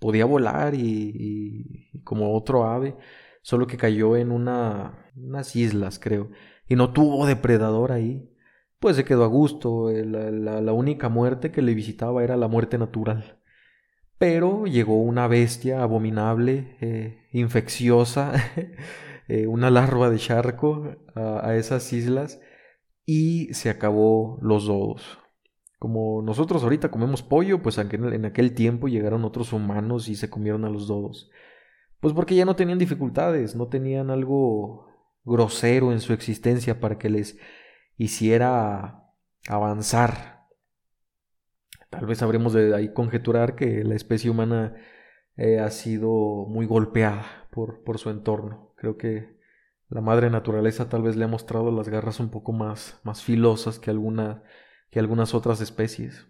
podía 0.00 0.24
volar 0.24 0.74
y, 0.74 1.90
como 2.02 2.34
otro 2.34 2.64
ave, 2.64 2.96
solo 3.42 3.66
que 3.68 3.76
cayó 3.76 4.16
en 4.16 4.32
una, 4.32 5.10
unas 5.16 5.54
islas, 5.54 6.00
creo, 6.00 6.30
y 6.68 6.74
no 6.74 6.92
tuvo 6.92 7.26
depredador 7.26 7.92
ahí. 7.92 8.28
Pues 8.80 8.96
se 8.96 9.04
quedó 9.04 9.24
a 9.24 9.28
gusto, 9.28 9.90
eh, 9.90 10.04
la, 10.04 10.72
única 10.72 11.08
muerte 11.10 11.52
que 11.52 11.62
le 11.62 11.74
visitaba 11.74 12.24
era 12.24 12.36
la 12.36 12.48
muerte 12.48 12.78
natural. 12.78 13.38
Pero 14.18 14.66
llegó 14.66 15.00
una 15.02 15.28
bestia 15.28 15.82
abominable, 15.82 16.76
eh, 16.80 17.28
infecciosa, 17.32 18.32
eh, 19.28 19.46
una 19.46 19.70
larva 19.70 20.10
de 20.10 20.18
charco 20.18 20.96
a, 21.14 21.46
a 21.46 21.56
esas 21.56 21.92
islas 21.92 22.40
y 23.04 23.52
se 23.54 23.70
acabó 23.70 24.38
los 24.40 24.66
dodos. 24.66 25.19
Como 25.80 26.20
nosotros 26.20 26.62
ahorita 26.62 26.90
comemos 26.90 27.22
pollo, 27.22 27.62
pues 27.62 27.78
en 27.78 28.24
aquel 28.26 28.52
tiempo 28.52 28.86
llegaron 28.86 29.24
otros 29.24 29.54
humanos 29.54 30.10
y 30.10 30.14
se 30.14 30.28
comieron 30.28 30.66
a 30.66 30.68
los 30.68 30.86
dodos. 30.86 31.30
Pues 32.00 32.12
porque 32.12 32.34
ya 32.34 32.44
no 32.44 32.54
tenían 32.54 32.78
dificultades, 32.78 33.56
no 33.56 33.68
tenían 33.68 34.10
algo 34.10 34.88
grosero 35.24 35.90
en 35.92 36.00
su 36.00 36.12
existencia 36.12 36.80
para 36.80 36.98
que 36.98 37.08
les 37.08 37.38
hiciera 37.96 39.10
avanzar. 39.48 40.48
Tal 41.88 42.04
vez 42.04 42.20
habremos 42.20 42.52
de 42.52 42.76
ahí 42.76 42.92
conjeturar 42.92 43.56
que 43.56 43.82
la 43.82 43.94
especie 43.94 44.28
humana 44.28 44.74
eh, 45.38 45.60
ha 45.60 45.70
sido 45.70 46.44
muy 46.46 46.66
golpeada 46.66 47.48
por, 47.50 47.84
por 47.84 47.96
su 47.96 48.10
entorno. 48.10 48.74
Creo 48.76 48.98
que 48.98 49.34
la 49.88 50.02
madre 50.02 50.28
naturaleza 50.28 50.90
tal 50.90 51.04
vez 51.04 51.16
le 51.16 51.24
ha 51.24 51.28
mostrado 51.28 51.72
las 51.72 51.88
garras 51.88 52.20
un 52.20 52.28
poco 52.28 52.52
más, 52.52 53.00
más 53.02 53.22
filosas 53.22 53.78
que 53.78 53.88
alguna 53.88 54.42
que 54.90 54.98
algunas 54.98 55.34
otras 55.34 55.60
especies. 55.60 56.26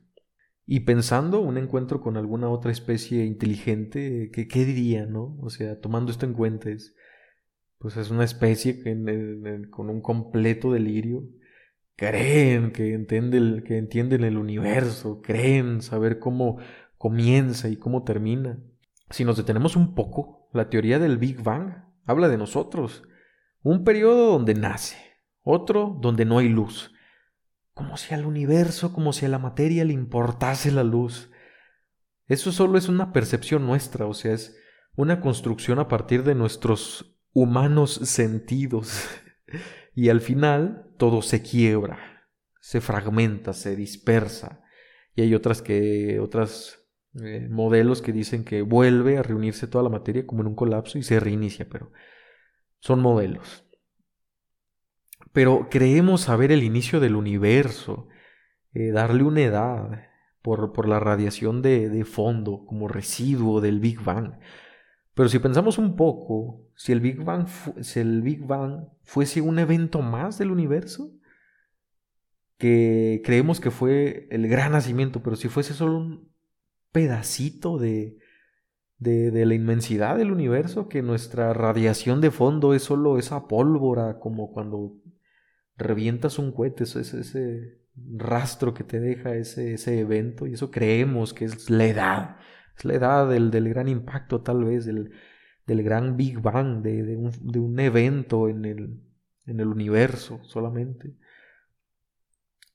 Y 0.66 0.80
pensando 0.80 1.40
un 1.40 1.58
encuentro 1.58 2.00
con 2.00 2.16
alguna 2.16 2.48
otra 2.48 2.70
especie 2.70 3.24
inteligente, 3.24 4.30
¿qué, 4.32 4.46
qué 4.46 4.64
diría, 4.64 5.06
no? 5.06 5.36
O 5.40 5.50
sea, 5.50 5.80
tomando 5.80 6.12
esto 6.12 6.26
en 6.26 6.34
cuenta, 6.34 6.70
es, 6.70 6.94
pues 7.78 7.96
es 7.96 8.10
una 8.10 8.24
especie 8.24 8.82
que 8.82 9.68
con 9.70 9.90
un 9.90 10.00
completo 10.00 10.72
delirio 10.72 11.24
creen 11.96 12.72
que, 12.72 12.94
entiende 12.94 13.62
que 13.64 13.78
entienden 13.78 14.24
el 14.24 14.36
universo, 14.36 15.20
creen 15.22 15.82
saber 15.82 16.18
cómo 16.18 16.58
comienza 16.96 17.68
y 17.68 17.76
cómo 17.76 18.04
termina. 18.04 18.58
Si 19.10 19.24
nos 19.24 19.36
detenemos 19.36 19.76
un 19.76 19.94
poco, 19.94 20.48
la 20.52 20.68
teoría 20.68 20.98
del 20.98 21.18
Big 21.18 21.42
Bang 21.42 21.84
habla 22.04 22.28
de 22.28 22.38
nosotros. 22.38 23.02
Un 23.62 23.84
periodo 23.84 24.32
donde 24.32 24.54
nace, 24.54 24.96
otro 25.42 25.98
donde 26.00 26.24
no 26.24 26.38
hay 26.38 26.48
luz, 26.48 26.92
como 27.80 27.96
si 27.96 28.12
al 28.12 28.26
universo, 28.26 28.92
como 28.92 29.14
si 29.14 29.24
a 29.24 29.30
la 29.30 29.38
materia 29.38 29.86
le 29.86 29.94
importase 29.94 30.70
la 30.70 30.84
luz. 30.84 31.30
Eso 32.26 32.52
solo 32.52 32.76
es 32.76 32.90
una 32.90 33.10
percepción 33.10 33.64
nuestra, 33.64 34.04
o 34.04 34.12
sea, 34.12 34.34
es 34.34 34.54
una 34.96 35.22
construcción 35.22 35.78
a 35.78 35.88
partir 35.88 36.22
de 36.22 36.34
nuestros 36.34 37.18
humanos 37.32 37.94
sentidos. 38.04 39.08
y 39.94 40.10
al 40.10 40.20
final 40.20 40.92
todo 40.98 41.22
se 41.22 41.40
quiebra, 41.40 42.26
se 42.60 42.82
fragmenta, 42.82 43.54
se 43.54 43.76
dispersa. 43.76 44.62
Y 45.14 45.22
hay 45.22 45.34
otras 45.34 45.62
que, 45.62 46.20
otras 46.20 46.86
eh, 47.24 47.48
modelos 47.48 48.02
que 48.02 48.12
dicen 48.12 48.44
que 48.44 48.60
vuelve 48.60 49.16
a 49.16 49.22
reunirse 49.22 49.66
toda 49.66 49.84
la 49.84 49.90
materia 49.90 50.26
como 50.26 50.42
en 50.42 50.48
un 50.48 50.54
colapso 50.54 50.98
y 50.98 51.02
se 51.02 51.18
reinicia, 51.18 51.66
pero 51.66 51.92
son 52.78 53.00
modelos 53.00 53.64
pero 55.32 55.68
creemos 55.70 56.22
saber 56.22 56.52
el 56.52 56.62
inicio 56.62 57.00
del 57.00 57.16
universo, 57.16 58.08
eh, 58.72 58.90
darle 58.90 59.22
una 59.22 59.42
edad 59.42 60.10
por, 60.42 60.72
por 60.72 60.88
la 60.88 61.00
radiación 61.00 61.62
de, 61.62 62.04
fondo 62.04 62.64
como 62.66 62.88
residuo 62.88 63.60
del 63.60 63.80
Big 63.80 64.02
Bang. 64.02 64.34
Pero 65.14 65.28
si 65.28 65.38
pensamos 65.38 65.78
un 65.78 65.96
poco, 65.96 66.66
si 66.76 66.92
el 66.92 67.00
Big 67.00 67.22
Bang, 67.22 67.46
si 67.80 68.00
el 68.00 68.22
Big 68.22 68.44
Bang 68.46 68.88
fuese 69.02 69.40
un 69.40 69.58
evento 69.58 70.02
más 70.02 70.38
del 70.38 70.50
universo, 70.50 71.12
que 72.58 73.22
creemos 73.24 73.60
que 73.60 73.70
fue 73.70 74.28
el 74.30 74.48
gran 74.48 74.72
nacimiento, 74.72 75.22
pero 75.22 75.36
si 75.36 75.48
fuese 75.48 75.74
solo 75.74 75.98
un 75.98 76.30
pedacito 76.92 77.78
de, 77.78 78.18
de, 78.98 79.30
de, 79.30 79.46
la 79.46 79.54
inmensidad 79.54 80.16
del 80.16 80.30
universo, 80.30 80.88
que 80.88 81.02
nuestra 81.02 81.54
radiación 81.54 82.20
de 82.20 82.30
fondo 82.30 82.74
es 82.74 82.82
solo 82.82 83.18
esa 83.18 83.46
pólvora, 83.48 84.18
como 84.18 84.52
cuando 84.52 85.00
revientas 85.76 86.38
un 86.38 86.52
cohete, 86.52 86.84
ese, 86.84 87.00
ese 87.00 87.80
rastro 88.16 88.74
que 88.74 88.84
te 88.84 89.00
deja 89.00 89.34
ese, 89.34 89.74
ese 89.74 90.00
evento, 90.00 90.46
y 90.46 90.54
eso 90.54 90.70
creemos 90.70 91.34
que 91.34 91.44
es 91.44 91.70
la 91.70 91.86
edad, 91.86 92.36
es 92.76 92.84
la 92.84 92.94
edad 92.94 93.28
del, 93.28 93.50
del 93.50 93.68
gran 93.68 93.88
impacto 93.88 94.42
tal 94.42 94.64
vez, 94.64 94.84
del, 94.84 95.12
del 95.66 95.82
gran 95.82 96.16
Big 96.16 96.40
Bang, 96.40 96.82
de, 96.82 97.02
de, 97.02 97.16
un, 97.16 97.32
de 97.40 97.58
un, 97.58 97.78
evento 97.78 98.48
en 98.48 98.64
el, 98.64 99.00
en 99.46 99.60
el 99.60 99.68
universo 99.68 100.40
solamente. 100.44 101.14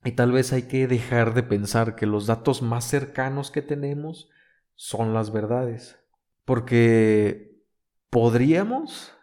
Y 0.04 0.12
tal 0.12 0.32
vez 0.32 0.54
hay 0.54 0.64
que 0.64 0.88
dejar 0.88 1.34
de 1.34 1.44
pensar 1.44 1.96
que 1.96 2.06
los 2.06 2.28
datos 2.28 2.62
más 2.62 2.86
cercanos 2.86 3.50
que 3.50 3.64
tenemos 3.64 4.30
son 4.76 5.14
las 5.14 5.34
verdades. 5.34 6.00
Porque 6.46 7.60
podríamos 8.12 9.14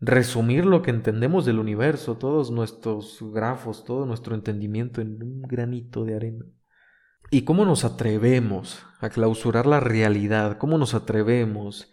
resumir 0.00 0.64
lo 0.64 0.82
que 0.82 0.90
entendemos 0.90 1.44
del 1.44 1.58
universo, 1.58 2.16
todos 2.16 2.50
nuestros 2.50 3.18
grafos, 3.32 3.84
todo 3.84 4.06
nuestro 4.06 4.34
entendimiento 4.34 5.00
en 5.00 5.22
un 5.22 5.42
granito 5.42 6.04
de 6.04 6.16
arena. 6.16 6.44
¿Y 7.30 7.42
cómo 7.42 7.64
nos 7.64 7.84
atrevemos 7.84 8.86
a 9.00 9.10
clausurar 9.10 9.66
la 9.66 9.80
realidad? 9.80 10.56
¿Cómo 10.58 10.78
nos 10.78 10.94
atrevemos 10.94 11.92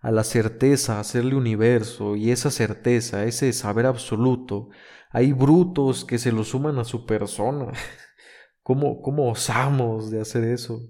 a 0.00 0.12
la 0.12 0.22
certeza, 0.22 0.96
a 0.96 1.00
hacerle 1.00 1.34
universo 1.34 2.14
y 2.14 2.30
esa 2.30 2.50
certeza, 2.50 3.24
ese 3.24 3.52
saber 3.52 3.86
absoluto? 3.86 4.68
Hay 5.10 5.32
brutos 5.32 6.04
que 6.04 6.18
se 6.18 6.30
lo 6.30 6.44
suman 6.44 6.78
a 6.78 6.84
su 6.84 7.06
persona. 7.06 7.72
¿Cómo, 8.62 9.00
cómo 9.00 9.30
osamos 9.30 10.10
de 10.10 10.20
hacer 10.20 10.44
eso? 10.44 10.80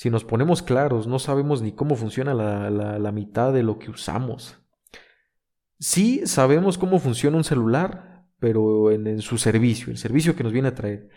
Si 0.00 0.08
nos 0.08 0.24
ponemos 0.24 0.62
claros, 0.62 1.06
no 1.06 1.18
sabemos 1.18 1.60
ni 1.60 1.72
cómo 1.72 1.94
funciona 1.94 2.32
la, 2.32 3.12
mitad 3.12 3.52
de 3.52 3.62
lo 3.62 3.78
que 3.78 3.90
usamos. 3.90 4.59
Sí 5.80 6.26
sabemos 6.26 6.78
cómo 6.78 7.00
funciona 7.00 7.38
un 7.38 7.44
celular, 7.44 8.26
pero 8.38 8.92
en, 8.92 9.20
su 9.20 9.38
servicio, 9.38 9.90
el 9.90 9.98
servicio 9.98 10.36
que 10.36 10.44
nos 10.44 10.52
viene 10.52 10.68
a 10.68 10.74
traer. 10.74 11.08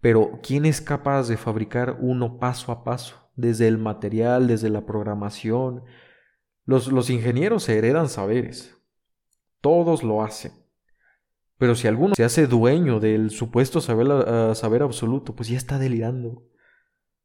Pero 0.00 0.40
¿quién 0.42 0.64
es 0.64 0.80
capaz 0.80 1.28
de 1.28 1.36
fabricar 1.36 1.98
uno 2.00 2.38
paso 2.38 2.72
a 2.72 2.84
paso? 2.84 3.30
Desde 3.36 3.68
el 3.68 3.78
material, 3.78 4.48
desde 4.48 4.70
la 4.70 4.86
programación. 4.86 5.84
Los, 6.64 6.88
los 6.88 7.10
ingenieros 7.10 7.64
se 7.64 7.78
heredan 7.78 8.08
saberes. 8.08 8.76
Todos 9.60 10.02
lo 10.02 10.22
hacen. 10.22 10.52
Pero 11.58 11.74
si 11.74 11.86
alguno 11.86 12.14
se 12.14 12.24
hace 12.24 12.46
dueño 12.46 13.00
del 13.00 13.30
supuesto 13.30 13.80
saber, 13.80 14.06
uh, 14.08 14.54
saber 14.54 14.82
absoluto, 14.82 15.36
pues 15.36 15.48
ya 15.48 15.56
está 15.56 15.78
delirando 15.78 16.48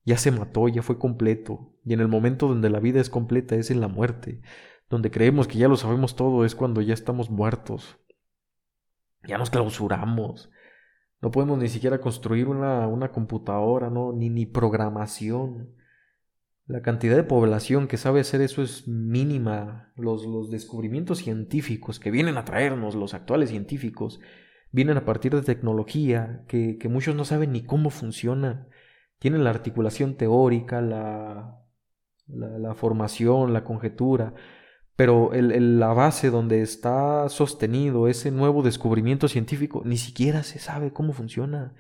ya 0.05 0.17
se 0.17 0.31
mató, 0.31 0.67
ya 0.67 0.81
fue 0.81 0.99
completo, 0.99 1.73
y 1.85 1.93
en 1.93 2.01
el 2.01 2.07
momento 2.07 2.47
donde 2.47 2.69
la 2.69 2.79
vida 2.79 2.99
es 2.99 3.09
completa 3.09 3.55
es 3.55 3.71
en 3.71 3.79
la 3.79 3.87
muerte, 3.87 4.41
donde 4.93 5.09
creemos 5.09 5.47
que 5.47 5.57
ya 5.57 5.67
lo 5.67 5.75
sabemos 5.75 6.15
todo 6.15 6.45
es 6.45 6.53
cuando 6.53 6.79
ya 6.81 6.93
estamos 6.93 7.29
muertos, 7.29 7.97
ya 9.27 9.37
nos 9.37 9.49
clausuramos, 9.49 10.51
no 11.19 11.31
podemos 11.31 11.57
ni 11.57 11.67
siquiera 11.67 11.99
construir 11.99 12.47
una, 12.47 12.87
una 12.87 13.11
computadora, 13.11 13.89
¿no? 13.89 14.13
ni, 14.13 14.29
ni 14.29 14.45
programación. 14.45 15.73
La 16.67 16.81
cantidad 16.81 17.15
de 17.15 17.23
población 17.23 17.87
que 17.87 17.97
sabe 17.97 18.19
hacer 18.19 18.41
eso 18.41 18.61
es 18.61 18.87
mínima. 18.87 19.91
Los, 19.95 20.25
los 20.25 20.51
descubrimientos 20.51 21.19
científicos 21.19 21.99
que 21.99 22.11
vienen 22.11 22.37
a 22.37 22.45
traernos, 22.45 22.95
los 22.95 23.13
actuales 23.13 23.49
científicos, 23.49 24.19
vienen 24.71 24.97
a 24.97 25.05
partir 25.05 25.33
de 25.33 25.41
tecnología 25.41 26.43
que, 26.47 26.77
que 26.77 26.89
muchos 26.89 27.15
no 27.15 27.25
saben 27.25 27.51
ni 27.51 27.63
cómo 27.63 27.89
funciona 27.89 28.67
tienen 29.23 29.45
la 29.45 29.51
articulación 29.51 30.17
teórica, 30.17 30.81
la, 30.81 31.63
la, 32.27 32.75
formación, 32.75 33.53
la 33.53 33.63
conjetura, 33.63 34.33
pero 34.95 35.33
el, 35.33 35.79
la 35.79 35.93
base 35.93 36.29
donde 36.29 36.61
está 36.61 37.27
sostenido 37.29 38.07
ese 38.07 38.31
nuevo 38.31 38.61
descubrimiento 38.61 39.27
científico 39.27 39.81
ni 39.85 39.97
siquiera 39.97 40.43
se 40.43 40.59
sabe 40.59 40.93
cómo 40.93 41.13
funciona. 41.13 41.73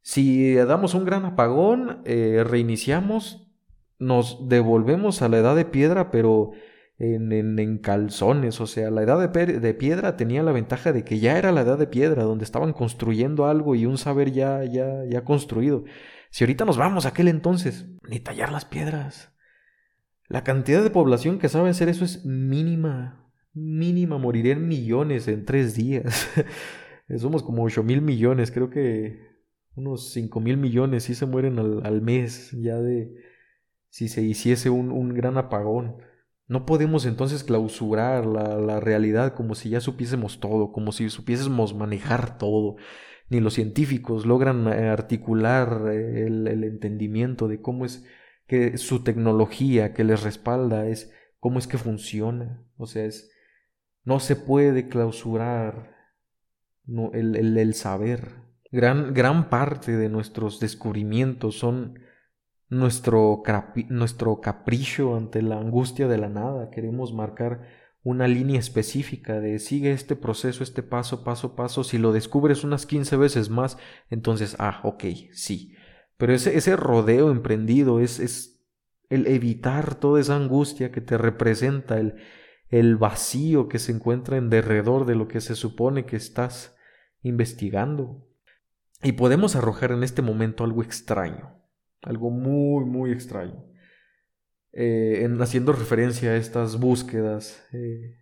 Si 0.00 0.54
damos 0.54 0.94
un 0.94 1.04
gran 1.04 1.24
apagón, 1.26 2.00
eh, 2.04 2.42
reiniciamos, 2.46 3.46
nos 3.98 4.48
devolvemos 4.48 5.20
a 5.20 5.28
la 5.28 5.38
edad 5.38 5.54
de 5.54 5.66
piedra, 5.66 6.10
pero 6.10 6.52
en, 6.98 7.78
calzones. 7.78 8.60
O 8.60 8.66
sea, 8.66 8.90
la 8.90 9.02
edad 9.02 9.30
de, 9.30 9.60
de, 9.60 9.74
piedra 9.74 10.16
tenía 10.16 10.42
la 10.42 10.52
ventaja 10.52 10.92
de 10.92 11.04
que 11.04 11.18
ya 11.18 11.38
era 11.38 11.52
la 11.52 11.62
edad 11.62 11.78
de 11.78 11.86
piedra, 11.86 12.24
donde 12.24 12.44
estaban 12.44 12.72
construyendo 12.72 13.46
algo 13.46 13.74
y 13.74 13.86
un 13.86 13.98
saber 13.98 14.32
ya, 14.32 14.64
ya, 14.64 15.04
ya 15.04 15.24
construido. 15.24 15.84
Si 16.30 16.44
ahorita 16.44 16.64
nos 16.64 16.76
vamos 16.76 17.06
a 17.06 17.10
aquel 17.10 17.28
entonces, 17.28 17.86
ni 18.08 18.20
tallar 18.20 18.52
las 18.52 18.64
piedras. 18.64 19.32
La 20.28 20.44
cantidad 20.44 20.82
de 20.82 20.90
población 20.90 21.38
que 21.38 21.48
sabe 21.48 21.70
hacer 21.70 21.88
eso 21.88 22.04
es 22.04 22.24
mínima. 22.24 23.32
Mínima, 23.54 24.18
morirían 24.18 24.68
millones 24.68 25.26
en 25.28 25.44
tres 25.44 25.74
días. 25.74 26.28
Somos 27.16 27.42
como 27.42 27.64
ocho 27.64 27.82
mil 27.82 28.02
millones, 28.02 28.50
creo 28.50 28.68
que 28.68 29.26
unos 29.74 30.12
cinco 30.12 30.40
mil 30.40 30.58
millones 30.58 31.04
sí 31.04 31.14
se 31.14 31.24
mueren 31.26 31.58
al, 31.58 32.02
mes 32.02 32.50
ya 32.52 32.76
de 32.76 33.14
si 33.88 34.08
se 34.08 34.22
hiciese 34.22 34.68
un, 34.70 34.92
un 34.92 35.14
gran 35.14 35.38
apagón. 35.38 35.96
No 36.46 36.66
podemos 36.66 37.06
entonces 37.06 37.44
clausurar 37.44 38.26
la, 38.26 38.56
la, 38.58 38.80
realidad 38.80 39.34
como 39.34 39.54
si 39.54 39.70
ya 39.70 39.80
supiésemos 39.80 40.40
todo, 40.40 40.72
como 40.72 40.92
si 40.92 41.08
supiésemos 41.10 41.74
manejar 41.74 42.38
todo 42.38 42.76
ni 43.30 43.40
los 43.40 43.54
científicos 43.54 44.26
logran 44.26 44.66
eh, 44.68 44.88
articular 44.88 45.82
eh, 45.92 46.26
el, 46.26 46.64
entendimiento 46.64 47.48
de 47.48 47.60
cómo 47.60 47.84
es 47.84 48.04
que 48.48 48.78
su 48.78 49.04
tecnología 49.04 49.92
que 49.92 50.02
les 50.02 50.22
respalda 50.22 50.86
es 50.86 51.12
cómo 51.38 51.60
es 51.60 51.68
que 51.68 51.78
funciona. 51.78 52.64
O 52.78 52.86
sea, 52.86 53.04
es, 53.04 53.30
no 54.04 54.18
se 54.18 54.34
puede 54.34 54.88
clausurar 54.88 55.94
no, 56.84 57.12
el, 57.12 57.36
el, 57.36 57.74
saber. 57.74 58.36
Gran, 58.72 59.12
gran 59.14 59.50
parte 59.50 59.96
de 59.96 60.08
nuestros 60.08 60.60
descubrimientos 60.60 61.58
son 61.58 62.00
nuestro, 62.70 63.42
nuestro 63.90 64.40
capricho 64.40 65.14
ante 65.14 65.42
la 65.42 65.58
angustia 65.58 66.08
de 66.08 66.18
la 66.18 66.30
nada. 66.30 66.70
Queremos 66.70 67.12
marcar 67.12 67.68
una 68.02 68.26
línea 68.28 68.58
específica 68.58 69.40
de 69.40 69.58
sigue 69.58 69.92
este 69.92 70.16
proceso, 70.16 70.62
este 70.62 70.82
paso, 70.82 71.22
paso, 71.22 71.54
paso. 71.54 71.84
Si 71.84 71.98
lo 71.98 72.12
descubres 72.12 72.64
unas 72.64 72.86
15 72.86 73.16
veces 73.18 73.50
más, 73.50 73.76
entonces, 74.08 74.56
ah, 74.58 74.80
ok, 74.84 75.04
sí. 75.32 75.74
Pero 76.18 76.34
ese, 76.34 76.56
ese 76.58 76.76
rodeo 76.76 77.30
emprendido 77.30 78.00
es, 78.00 78.20
es 78.20 78.60
el 79.08 79.26
evitar 79.26 79.94
toda 79.94 80.20
esa 80.20 80.36
angustia 80.36 80.92
que 80.92 81.00
te 81.00 81.16
representa, 81.16 81.98
el, 81.98 82.16
el 82.68 82.96
vacío 82.96 83.68
que 83.68 83.78
se 83.78 83.92
encuentra 83.92 84.36
en 84.36 84.50
derredor 84.50 85.06
de 85.06 85.14
lo 85.14 85.28
que 85.28 85.40
se 85.40 85.54
supone 85.54 86.04
que 86.04 86.16
estás 86.16 86.76
investigando. 87.22 88.28
Y 89.02 89.12
podemos 89.12 89.56
arrojar 89.56 89.92
en 89.92 90.02
este 90.02 90.22
momento 90.22 90.64
algo 90.64 90.82
extraño, 90.82 91.62
algo 92.02 92.30
muy, 92.30 92.84
muy 92.84 93.12
extraño. 93.12 93.64
Eh, 94.72 95.22
en, 95.22 95.40
haciendo 95.40 95.72
referencia 95.72 96.30
a 96.30 96.36
estas 96.36 96.78
búsquedas 96.78 97.64
eh, 97.72 98.18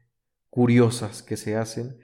curiosas 0.49 1.23
que 1.23 1.37
se 1.37 1.57
hacen 1.57 1.99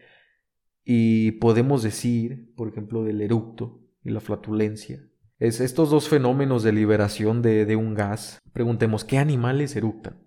y 0.85 1.33
podemos 1.33 1.83
decir, 1.83 2.52
por 2.57 2.68
ejemplo, 2.68 3.05
del 3.05 3.20
eructo 3.20 3.81
y 4.02 4.11
la 4.11 4.20
flatulencia. 4.20 5.07
Es 5.42 5.61
estos 5.61 5.90
dos 5.90 6.09
fenómenos 6.09 6.62
de 6.62 6.70
liberación 6.70 7.42
de, 7.42 7.66
de 7.66 7.74
un 7.74 7.94
gas. 7.94 8.40
Preguntemos, 8.52 9.05
¿qué 9.05 9.18
animales 9.18 9.74
eructan? 9.74 10.22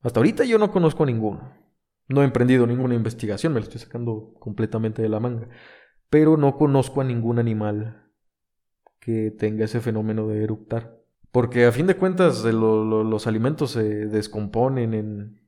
Hasta 0.00 0.20
ahorita 0.20 0.44
yo 0.44 0.56
no 0.56 0.72
conozco 0.72 1.04
ninguno. 1.04 1.52
No 2.08 2.22
he 2.22 2.24
emprendido 2.24 2.66
ninguna 2.66 2.94
investigación, 2.94 3.52
me 3.52 3.60
lo 3.60 3.64
estoy 3.64 3.78
sacando 3.78 4.32
completamente 4.40 5.02
de 5.02 5.10
la 5.10 5.20
manga. 5.20 5.50
Pero 6.08 6.38
no 6.38 6.56
conozco 6.56 7.02
a 7.02 7.04
ningún 7.04 7.38
animal 7.38 8.10
que 9.00 9.30
tenga 9.30 9.66
ese 9.66 9.80
fenómeno 9.80 10.26
de 10.26 10.42
eructar. 10.42 10.98
Porque 11.30 11.66
a 11.66 11.72
fin 11.72 11.86
de 11.86 11.96
cuentas 11.96 12.42
lo, 12.44 13.04
los 13.04 13.26
alimentos 13.26 13.72
se 13.72 14.06
descomponen, 14.06 14.94
en, 14.94 15.42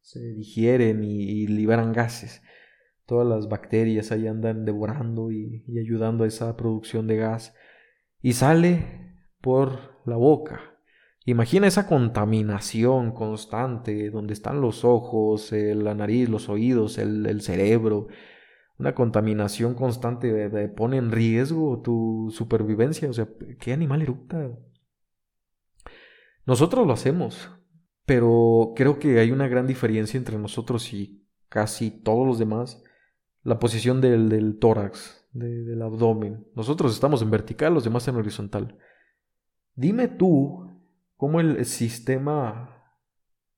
se 0.00 0.18
digieren 0.18 1.04
y, 1.04 1.46
liberan 1.46 1.92
gases. 1.92 2.42
Todas 3.06 3.26
las 3.26 3.48
bacterias 3.48 4.12
ahí 4.12 4.26
andan 4.26 4.64
devorando 4.64 5.30
y, 5.30 5.64
ayudando 5.78 6.24
a 6.24 6.26
esa 6.26 6.56
producción 6.56 7.06
de 7.06 7.16
gas. 7.16 7.54
Y 8.22 8.32
sale 8.32 9.14
por 9.40 10.00
la 10.06 10.16
boca. 10.16 10.60
Imagina 11.26 11.66
esa 11.66 11.86
contaminación 11.86 13.12
constante 13.12 14.10
donde 14.10 14.34
están 14.34 14.60
los 14.60 14.84
ojos, 14.84 15.52
la 15.52 15.94
nariz, 15.94 16.28
los 16.28 16.48
oídos, 16.48 16.98
el, 16.98 17.26
el 17.26 17.40
cerebro. 17.40 18.08
una 18.78 18.94
contaminación 18.94 19.74
constante 19.74 20.68
pone 20.70 20.98
en 20.98 21.10
riesgo 21.10 21.80
tu 21.82 22.30
supervivencia. 22.30 23.08
O 23.08 23.12
sea, 23.12 23.28
¿qué 23.58 23.72
animal 23.72 24.02
eructa? 24.02 24.50
Nosotros 26.46 26.86
lo 26.86 26.92
hacemos, 26.92 27.50
pero 28.04 28.74
creo 28.76 28.98
que 28.98 29.18
hay 29.18 29.30
una 29.30 29.48
gran 29.48 29.66
diferencia 29.66 30.18
entre 30.18 30.38
nosotros 30.38 30.92
y 30.92 31.26
casi 31.48 31.90
todos 31.90 32.26
los 32.26 32.38
demás. 32.38 32.83
La 33.44 33.58
posición 33.58 34.00
del, 34.00 34.28
del 34.28 34.58
tórax, 34.58 35.28
del 35.32 35.80
abdomen. 35.80 36.48
Nosotros 36.56 36.92
estamos 36.92 37.22
en 37.22 37.30
vertical, 37.30 37.72
los 37.72 37.84
demás 37.84 38.08
en 38.08 38.16
horizontal. 38.16 38.78
Dime 39.74 40.08
tú 40.08 40.82
cómo 41.16 41.40
el 41.40 41.64
sistema, 41.64 42.82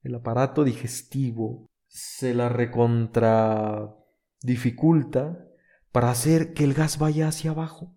el 0.03 0.15
aparato 0.15 0.65
digestivo, 0.65 1.71
se 1.87 2.35
la 2.35 2.49
recontra 2.51 3.97
dificulta 4.43 5.47
para 5.93 6.11
hacer 6.11 6.53
que 6.53 6.65
el 6.65 6.75
gas 6.75 6.99
vaya 6.99 7.29
hacia 7.29 7.53
abajo. 7.53 7.95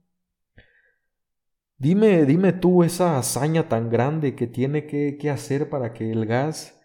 Dime, 1.77 2.25
dime 2.25 2.53
tú 2.53 2.83
esa 2.83 3.17
hazaña 3.17 3.69
tan 3.69 3.89
grande 3.89 4.35
que 4.35 4.47
tiene 4.47 4.85
que, 4.85 5.17
que 5.17 5.29
hacer 5.29 5.69
para 5.69 5.93
que 5.93 6.11
el 6.11 6.25
gas 6.25 6.81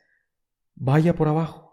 vaya 0.75 1.14
por 1.14 1.29
abajo. 1.29 1.63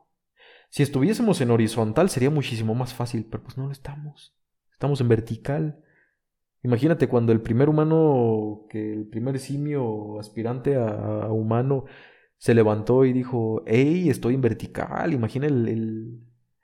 Si 0.71 0.83
estuviésemos 0.83 1.41
en 1.41 1.51
horizontal 1.51 2.09
sería 2.09 2.29
muchísimo 2.29 2.73
más 2.73 2.93
fácil, 2.93 3.27
pero 3.29 3.43
pues 3.43 3.57
no 3.57 3.65
lo 3.65 3.73
estamos. 3.73 4.33
Estamos 4.71 5.01
en 5.01 5.09
vertical. 5.09 5.83
Imagínate 6.63 7.09
cuando 7.09 7.33
el 7.33 7.41
primer 7.41 7.67
humano, 7.67 8.67
que 8.69 8.93
el 8.93 9.05
primer 9.05 9.37
simio 9.39 10.17
aspirante 10.17 10.77
a, 10.77 11.27
humano, 11.29 11.85
se 12.37 12.55
levantó 12.55 13.03
y 13.03 13.11
dijo, 13.11 13.63
hey, 13.67 14.09
estoy 14.09 14.35
en 14.35 14.41
vertical. 14.41 15.13
Imagina 15.13 15.49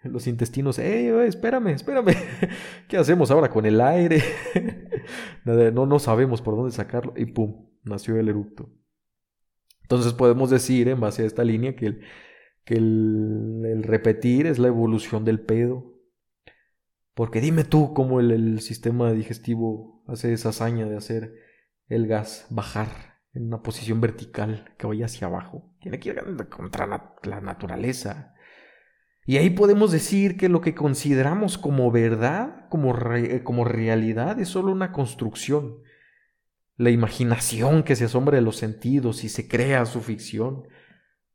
los 0.03 0.27
intestinos, 0.27 0.79
hey, 0.79 1.11
espérame, 1.27 1.67
espérame. 1.67 2.15
¿Qué 2.87 2.95
hacemos 2.95 3.29
ahora 3.29 3.49
con 3.49 3.65
el 3.65 3.81
aire? 3.81 4.23
no, 5.43 5.85
no 5.85 5.99
sabemos 5.99 6.41
por 6.41 6.55
dónde 6.55 6.71
sacarlo. 6.71 7.13
Y 7.17 7.25
pum, 7.25 7.67
nació 7.83 8.15
el 8.15 8.29
eructo. 8.29 8.69
Entonces 9.81 10.13
podemos 10.13 10.49
decir, 10.49 10.87
en 10.87 11.01
base 11.01 11.23
a 11.23 11.25
esta 11.25 11.43
línea, 11.43 11.75
que 11.75 11.87
el, 11.87 12.01
que 12.67 12.75
el 12.75 13.81
repetir 13.83 14.45
es 14.45 14.59
la 14.59 14.67
evolución 14.67 15.23
del 15.23 15.39
pedo. 15.39 15.97
Porque 17.13 17.41
dime 17.41 17.63
tú 17.63 17.95
cómo 17.95 18.19
el, 18.19 18.59
sistema 18.61 19.11
digestivo 19.11 20.03
hace 20.05 20.33
esa 20.33 20.49
hazaña 20.49 20.85
de 20.85 20.97
hacer 20.97 21.33
el 21.87 22.05
gas 22.05 22.45
bajar 22.51 23.21
en 23.33 23.47
una 23.47 23.63
posición 23.63 24.01
vertical 24.01 24.75
que 24.77 24.85
vaya 24.85 25.05
hacia 25.05 25.25
abajo. 25.25 25.73
Tiene 25.81 25.99
que 25.99 26.09
ir 26.09 26.49
contra 26.49 26.85
la 27.23 27.41
naturaleza. 27.41 28.35
Y 29.25 29.37
ahí 29.37 29.49
podemos 29.49 29.91
decir 29.91 30.37
que 30.37 30.47
lo 30.47 30.61
que 30.61 30.75
consideramos 30.75 31.57
como 31.57 31.89
verdad, 31.89 32.67
como, 32.69 32.93
como 33.43 33.65
realidad, 33.65 34.39
es 34.39 34.49
solo 34.49 34.71
una 34.71 34.91
construcción. 34.91 35.79
La 36.75 36.91
imaginación 36.91 37.81
que 37.81 37.95
se 37.95 38.05
asombra 38.05 38.35
de 38.35 38.43
los 38.43 38.57
sentidos 38.57 39.23
y 39.23 39.29
se 39.29 39.47
crea 39.47 39.87
su 39.87 40.01
ficción. 40.01 40.67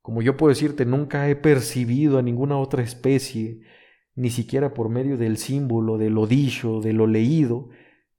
Como 0.03 0.21
yo 0.21 0.37
puedo 0.37 0.51
decirte, 0.51 0.85
nunca 0.85 1.29
he 1.29 1.37
percibido 1.37 2.19
a 2.19 2.23
ninguna 2.23 2.59
otra 2.59 2.83
especie 2.83 3.62
ni 4.15 4.31
siquiera 4.31 4.75
por 4.75 4.88
medio 4.88 5.17
del 5.17 5.38
símbolo, 5.38 5.97
de 5.97 6.11
lo 6.11 6.27
dicho, 6.27 6.81
de 6.81 6.93
lo 6.93 7.07
leído, 7.07 7.71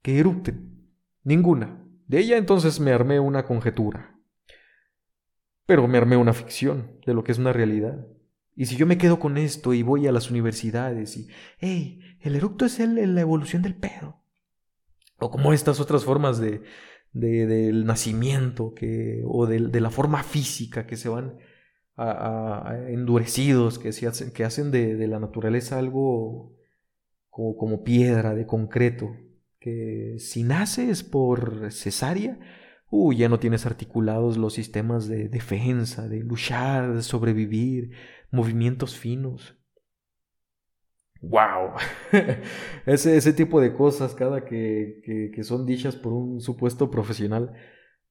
que 0.02 0.18
erupten. 0.18 0.88
Ninguna. 1.22 1.86
De 2.06 2.18
ella 2.18 2.36
entonces 2.36 2.80
me 2.80 2.92
armé 2.92 3.20
una 3.20 3.44
conjetura. 3.44 4.18
Pero 5.66 5.86
me 5.86 5.98
armé 5.98 6.16
una 6.16 6.32
ficción 6.32 6.98
de 7.06 7.14
lo 7.14 7.22
que 7.22 7.32
es 7.32 7.38
una 7.38 7.52
realidad. 7.52 8.06
Y 8.56 8.66
si 8.66 8.76
yo 8.76 8.86
me 8.86 8.98
quedo 8.98 9.18
con 9.18 9.36
esto 9.36 9.72
y 9.74 9.82
voy 9.82 10.06
a 10.06 10.12
las 10.12 10.30
universidades 10.30 11.16
y, 11.16 11.28
hey, 11.58 12.00
el 12.20 12.36
eructo 12.36 12.64
es 12.64 12.80
el, 12.80 13.14
la 13.14 13.20
evolución 13.20 13.62
del 13.62 13.74
pedo. 13.74 14.22
O 15.18 15.30
como 15.30 15.52
estas 15.52 15.80
otras 15.80 16.04
formas 16.04 16.38
de, 16.38 16.62
de 17.12 17.46
del 17.46 17.84
nacimiento 17.84 18.74
que, 18.74 19.22
o 19.26 19.46
de, 19.46 19.60
de 19.60 19.80
la 19.80 19.90
forma 19.90 20.22
física 20.22 20.86
que 20.86 20.96
se 20.96 21.08
van 21.08 21.38
a, 21.96 22.76
endurecidos, 22.88 23.78
que, 23.78 23.92
se 23.92 24.06
hacen, 24.06 24.32
que 24.32 24.44
hacen 24.44 24.70
de, 24.70 25.06
la 25.06 25.20
naturaleza 25.20 25.78
algo 25.78 26.56
como, 27.30 27.56
como, 27.56 27.84
piedra, 27.84 28.34
de 28.34 28.46
concreto, 28.46 29.16
que 29.58 30.16
si 30.18 30.42
naces 30.42 31.02
por 31.02 31.72
cesárea, 31.72 32.38
uy, 32.90 33.16
ya 33.18 33.28
no 33.28 33.38
tienes 33.38 33.66
articulados 33.66 34.36
los 34.36 34.54
sistemas 34.54 35.08
de 35.08 35.28
defensa, 35.28 36.08
de 36.08 36.20
luchar, 36.20 36.94
de 36.94 37.02
sobrevivir, 37.02 37.90
movimientos 38.30 38.96
finos. 38.96 39.56
¡Wow! 41.20 41.72
ese, 42.86 43.16
ese 43.16 43.32
tipo 43.32 43.60
de 43.60 43.72
cosas, 43.72 44.14
cada 44.14 44.44
que, 44.44 45.00
que, 45.04 45.30
que 45.34 45.44
son 45.44 45.64
dichas 45.64 45.96
por 45.96 46.12
un 46.12 46.40
supuesto 46.40 46.90
profesional, 46.90 47.54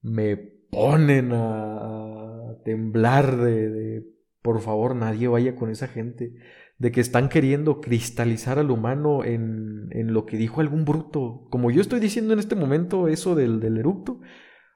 me 0.01 0.35
ponen 0.35 1.31
a, 1.33 2.32
temblar 2.63 3.37
de, 3.37 4.03
por 4.41 4.61
favor, 4.61 4.95
nadie 4.95 5.27
vaya 5.27 5.55
con 5.55 5.69
esa 5.69 5.87
gente, 5.87 6.33
de 6.77 6.91
que 6.91 7.01
están 7.01 7.29
queriendo 7.29 7.81
cristalizar 7.81 8.59
al 8.59 8.71
humano 8.71 9.23
en, 9.23 9.87
en 9.91 10.13
lo 10.13 10.25
que 10.25 10.37
dijo 10.37 10.61
algún 10.61 10.85
bruto. 10.85 11.47
Como 11.49 11.71
yo 11.71 11.81
estoy 11.81 11.99
diciendo 11.99 12.33
en 12.33 12.39
este 12.39 12.55
momento 12.55 13.07
eso 13.07 13.35
del, 13.35 13.59
del 13.59 13.77
eructo, 13.77 14.19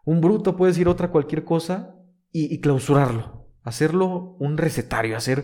un 0.07 0.21
bruto 0.21 0.55
puede 0.55 0.71
decir 0.71 0.87
otra 0.87 1.11
cualquier 1.11 1.43
cosa 1.43 1.93
y, 2.31 2.61
clausurarlo, 2.61 3.49
hacerlo 3.63 4.37
un 4.39 4.57
recetario, 4.57 5.17
hacer 5.17 5.43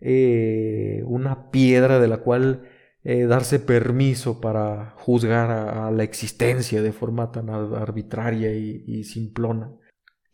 eh, 0.00 1.02
una 1.06 1.50
piedra 1.50 1.98
de 1.98 2.08
la 2.08 2.18
cual 2.18 2.68
eh, 3.02 3.24
darse 3.24 3.60
permiso 3.60 4.42
para 4.42 4.90
juzgar 4.98 5.50
a, 5.50 5.90
la 5.90 6.02
existencia 6.02 6.82
de 6.82 6.92
forma 6.92 7.32
tan 7.32 7.48
arbitraria 7.48 8.52
y, 8.52 9.04
simplona. 9.04 9.72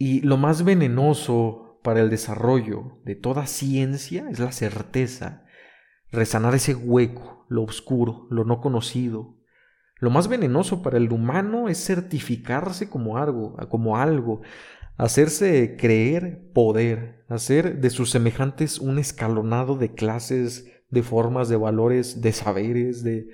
Y 0.02 0.22
lo 0.22 0.38
más 0.38 0.64
venenoso 0.64 1.78
para 1.82 2.00
el 2.00 2.08
desarrollo 2.08 2.98
de 3.04 3.16
toda 3.16 3.46
ciencia 3.46 4.30
es 4.30 4.38
la 4.38 4.50
certeza, 4.50 5.44
resanar 6.10 6.54
ese 6.54 6.74
hueco, 6.74 7.44
lo 7.50 7.64
oscuro, 7.64 8.26
lo 8.30 8.44
no 8.44 8.62
conocido. 8.62 9.36
Lo 9.98 10.08
más 10.08 10.28
venenoso 10.28 10.82
para 10.82 10.96
el 10.96 11.12
humano 11.12 11.68
es 11.68 11.84
certificarse 11.84 12.88
como 12.88 13.18
algo, 13.18 13.56
como 13.68 13.98
algo, 13.98 14.40
hacerse 14.96 15.76
creer 15.78 16.50
poder, 16.54 17.26
hacer 17.28 17.82
de 17.82 17.90
sus 17.90 18.08
semejantes 18.08 18.78
un 18.78 18.98
escalonado 18.98 19.76
de 19.76 19.92
clases 19.92 20.82
de 20.88 21.02
formas, 21.02 21.50
de 21.50 21.56
valores, 21.56 22.22
de 22.22 22.32
saberes, 22.32 23.04
de 23.04 23.28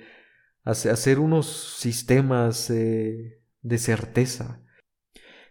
hacer 0.65 1.19
unos 1.19 1.77
sistemas 1.79 2.69
eh, 2.69 3.41
de 3.61 3.77
certeza. 3.77 4.66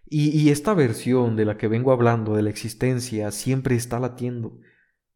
Y, 0.08 0.50
esta 0.50 0.72
versión 0.72 1.34
de 1.34 1.44
la 1.44 1.56
que 1.56 1.66
vengo 1.66 1.90
hablando, 1.90 2.36
de 2.36 2.42
la 2.42 2.50
existencia, 2.50 3.32
siempre 3.32 3.74
está 3.74 3.98
latiendo. 3.98 4.60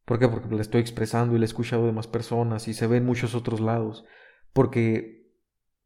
¿Por 0.04 0.18
qué? 0.18 0.28
Porque 0.28 0.52
la 0.54 0.62
estoy 0.62 0.80
expresando 0.80 1.36
y 1.36 1.38
la 1.38 1.44
he 1.44 1.46
escuchado 1.46 1.86
de 1.86 1.92
más 1.92 2.08
personas 2.08 2.66
y 2.66 2.74
se 2.74 2.88
ve 2.88 2.96
en 2.96 3.06
muchos 3.06 3.36
otros 3.36 3.60
lados. 3.60 4.04
Porque 4.52 5.32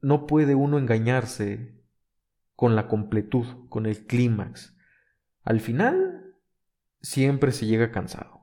no 0.01 0.27
puede 0.27 0.55
uno 0.55 0.79
engañarse 0.79 1.83
con 2.57 2.77
la 2.77 2.89
completud, 2.89 3.69
con 3.69 3.85
el 3.85 4.07
clímax. 4.07 4.75
Al 5.43 5.61
final, 5.61 6.37
siempre 7.03 7.53
se 7.53 7.67
llega 7.67 7.93
cansado 7.93 8.35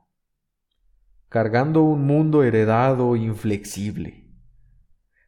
cargando 1.32 1.82
un 1.82 2.04
mundo 2.04 2.44
heredado 2.44 3.16
inflexible. 3.16 4.28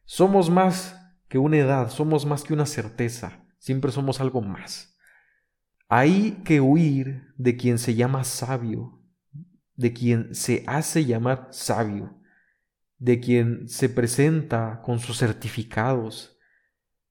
Somos 0.03 0.51
más 0.51 0.95
que 1.27 1.39
una 1.39 1.57
edad, 1.57 1.89
somos 1.89 2.27
más 2.27 2.43
que 2.43 2.53
una 2.53 2.67
certeza, 2.67 3.43
siempre 3.57 3.91
somos 3.91 4.21
algo 4.21 4.43
más. 4.43 4.94
Hay 5.87 6.41
que 6.43 6.61
huir 6.61 7.33
de 7.37 7.57
quien 7.57 7.77
se 7.77 7.95
llama 7.95 8.23
sabio, 8.23 9.01
de 9.75 9.93
quien 9.93 10.33
se 10.33 10.63
hace 10.67 11.05
llamar 11.05 11.49
sabio, 11.51 12.17
de 12.97 13.19
quien 13.19 13.67
se 13.67 13.89
presenta 13.89 14.81
con 14.83 14.99
sus 14.99 15.19
certificados, 15.19 16.37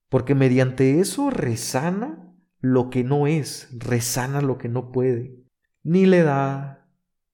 porque 0.08 0.34
mediante 0.34 1.00
eso 1.00 1.30
resana 1.30 2.34
lo 2.60 2.90
que 2.90 3.04
no 3.04 3.26
es, 3.26 3.68
resana 3.78 4.40
lo 4.40 4.58
que 4.58 4.68
no 4.68 4.90
puede, 4.90 5.44
ni 5.82 6.06
le 6.06 6.22
da 6.22 6.88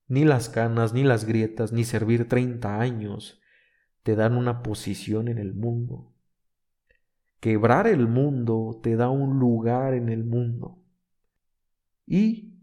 ni 0.08 0.24
las 0.24 0.48
canas, 0.48 0.92
ni 0.92 1.04
las 1.04 1.24
grietas, 1.24 1.72
ni 1.72 1.84
servir 1.84 2.28
treinta 2.28 2.80
años 2.80 3.40
te 4.02 4.16
dan 4.16 4.36
una 4.36 4.62
posición 4.62 5.28
en 5.28 5.38
el 5.38 5.54
mundo. 5.54 6.12
Quebrar 7.38 7.86
el 7.86 8.08
mundo 8.08 8.80
te 8.82 8.96
da 8.96 9.08
un 9.08 9.38
lugar 9.38 9.94
en 9.94 10.08
el 10.08 10.24
mundo. 10.24 10.79
Y 12.10 12.58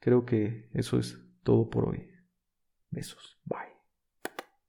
creo 0.00 0.26
que 0.26 0.68
eso 0.74 0.98
es 0.98 1.16
todo 1.44 1.70
por 1.70 1.88
hoy. 1.88 2.10
Besos. 2.90 3.40
Bye. 3.44 3.73